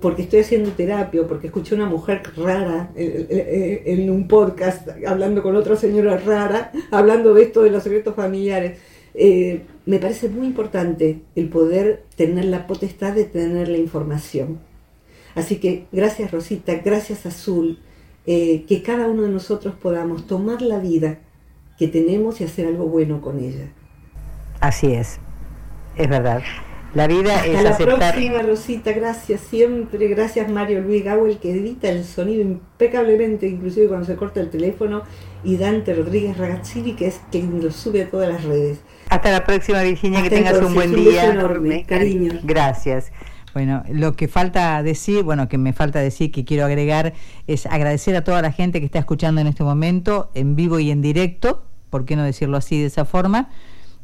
porque 0.00 0.22
estoy 0.22 0.40
haciendo 0.40 0.70
terapia, 0.70 1.26
porque 1.26 1.48
escuché 1.48 1.74
a 1.74 1.78
una 1.78 1.86
mujer 1.86 2.22
rara 2.36 2.92
eh, 2.94 3.82
en 3.86 4.10
un 4.10 4.28
podcast 4.28 4.88
hablando 5.06 5.42
con 5.42 5.56
otra 5.56 5.74
señora 5.74 6.16
rara, 6.18 6.70
hablando 6.90 7.34
de 7.34 7.42
esto 7.42 7.62
de 7.62 7.70
los 7.70 7.82
secretos 7.82 8.14
familiares. 8.14 8.78
Eh, 9.20 9.64
me 9.84 9.98
parece 9.98 10.28
muy 10.28 10.46
importante 10.46 11.22
el 11.34 11.48
poder 11.48 12.04
tener 12.14 12.44
la 12.44 12.68
potestad 12.68 13.14
de 13.14 13.24
tener 13.24 13.68
la 13.68 13.78
información. 13.78 14.60
Así 15.34 15.56
que 15.56 15.86
gracias 15.90 16.30
Rosita, 16.30 16.76
gracias 16.84 17.26
Azul, 17.26 17.80
eh, 18.26 18.64
que 18.68 18.80
cada 18.80 19.08
uno 19.08 19.22
de 19.22 19.30
nosotros 19.30 19.74
podamos 19.74 20.28
tomar 20.28 20.62
la 20.62 20.78
vida 20.78 21.18
que 21.78 21.88
tenemos 21.88 22.40
y 22.40 22.44
hacer 22.44 22.66
algo 22.66 22.86
bueno 22.86 23.20
con 23.20 23.40
ella. 23.40 23.72
Así 24.60 24.92
es, 24.92 25.18
es 25.96 26.08
verdad. 26.08 26.42
La 26.94 27.06
vida 27.06 27.34
Hasta 27.34 27.46
es 27.46 27.62
la 27.62 27.70
aceptar. 27.70 28.14
próxima, 28.14 28.42
Rosita. 28.42 28.92
Gracias 28.92 29.40
siempre. 29.42 30.08
Gracias, 30.08 30.48
Mario 30.50 30.80
Luis 30.80 31.04
Gawel, 31.04 31.38
que 31.38 31.50
edita 31.50 31.90
el 31.90 32.02
sonido 32.04 32.40
impecablemente, 32.40 33.46
inclusive 33.46 33.88
cuando 33.88 34.06
se 34.06 34.16
corta 34.16 34.40
el 34.40 34.48
teléfono. 34.48 35.02
Y 35.44 35.58
Dante 35.58 35.92
Rodríguez 35.92 36.38
Ragazzini, 36.38 36.94
que 36.94 37.08
es 37.08 37.20
quien 37.30 37.62
lo 37.62 37.70
sube 37.72 38.02
a 38.02 38.10
todas 38.10 38.28
las 38.28 38.42
redes. 38.44 38.80
Hasta 39.10 39.30
la 39.30 39.44
próxima, 39.44 39.82
Virginia, 39.82 40.18
Hasta 40.18 40.30
que 40.30 40.36
tengas 40.36 40.62
un 40.62 40.74
buen 40.74 40.94
día. 40.94 41.30
enorme, 41.30 41.84
cariño. 41.84 42.40
Gracias. 42.42 43.10
Bueno, 43.54 43.82
lo 43.90 44.14
que 44.14 44.28
falta 44.28 44.82
decir, 44.82 45.22
bueno, 45.22 45.48
que 45.48 45.58
me 45.58 45.72
falta 45.72 45.98
decir, 46.00 46.30
que 46.30 46.44
quiero 46.44 46.64
agregar, 46.64 47.14
es 47.46 47.66
agradecer 47.66 48.14
a 48.16 48.22
toda 48.22 48.42
la 48.42 48.52
gente 48.52 48.80
que 48.80 48.86
está 48.86 48.98
escuchando 48.98 49.40
en 49.40 49.46
este 49.46 49.64
momento, 49.64 50.30
en 50.34 50.54
vivo 50.54 50.78
y 50.78 50.90
en 50.90 51.00
directo, 51.00 51.64
¿por 51.90 52.04
qué 52.04 52.14
no 52.14 52.22
decirlo 52.22 52.58
así 52.58 52.78
de 52.78 52.86
esa 52.86 53.04
forma? 53.04 53.48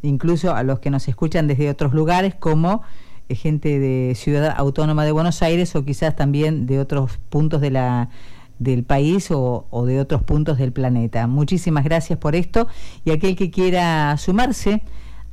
Incluso 0.02 0.54
a 0.54 0.62
los 0.62 0.80
que 0.80 0.90
nos 0.90 1.06
escuchan 1.08 1.46
desde 1.46 1.68
otros 1.68 1.92
lugares, 1.92 2.34
como 2.34 2.82
eh, 3.28 3.34
gente 3.34 3.78
de 3.78 4.14
Ciudad 4.14 4.54
Autónoma 4.56 5.04
de 5.04 5.12
Buenos 5.12 5.42
Aires 5.42 5.76
o 5.76 5.84
quizás 5.84 6.16
también 6.16 6.66
de 6.66 6.78
otros 6.78 7.18
puntos 7.28 7.60
de 7.60 7.70
la 7.70 8.08
del 8.58 8.84
país 8.84 9.28
o, 9.30 9.84
de 9.86 10.00
otros 10.00 10.22
puntos 10.22 10.58
del 10.58 10.72
planeta. 10.72 11.26
Muchísimas 11.26 11.84
gracias 11.84 12.18
por 12.18 12.34
esto 12.34 12.68
y 13.04 13.10
aquel 13.10 13.36
que 13.36 13.50
quiera 13.50 14.16
sumarse 14.16 14.82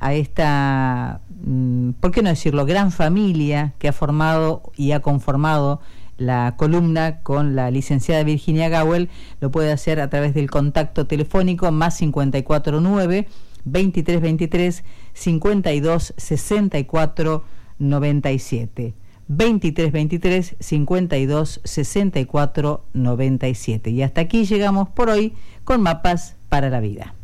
a 0.00 0.14
esta, 0.14 1.20
mm, 1.44 1.90
¿por 2.00 2.10
qué 2.10 2.22
no 2.22 2.30
decirlo?, 2.30 2.66
gran 2.66 2.90
familia 2.90 3.74
que 3.78 3.88
ha 3.88 3.92
formado 3.92 4.62
y 4.76 4.92
ha 4.92 5.00
conformado 5.00 5.80
la 6.18 6.54
columna 6.56 7.20
con 7.20 7.56
la 7.56 7.70
licenciada 7.70 8.22
Virginia 8.22 8.68
Gawel, 8.68 9.08
lo 9.40 9.50
puede 9.50 9.72
hacer 9.72 10.00
a 10.00 10.10
través 10.10 10.34
del 10.34 10.50
contacto 10.50 11.06
telefónico 11.06 11.70
más 11.72 11.98
549 11.98 13.28
2323 13.64 14.84
52 15.14 16.14
64 16.16 17.44
97. 17.78 18.94
2323 19.28 20.56
52 20.58 21.60
64 21.64 22.84
97. 22.92 23.90
Y 23.90 24.02
hasta 24.02 24.20
aquí 24.22 24.44
llegamos 24.44 24.88
por 24.88 25.10
hoy 25.10 25.34
con 25.64 25.80
Mapas 25.82 26.36
para 26.48 26.70
la 26.70 26.80
Vida. 26.80 27.14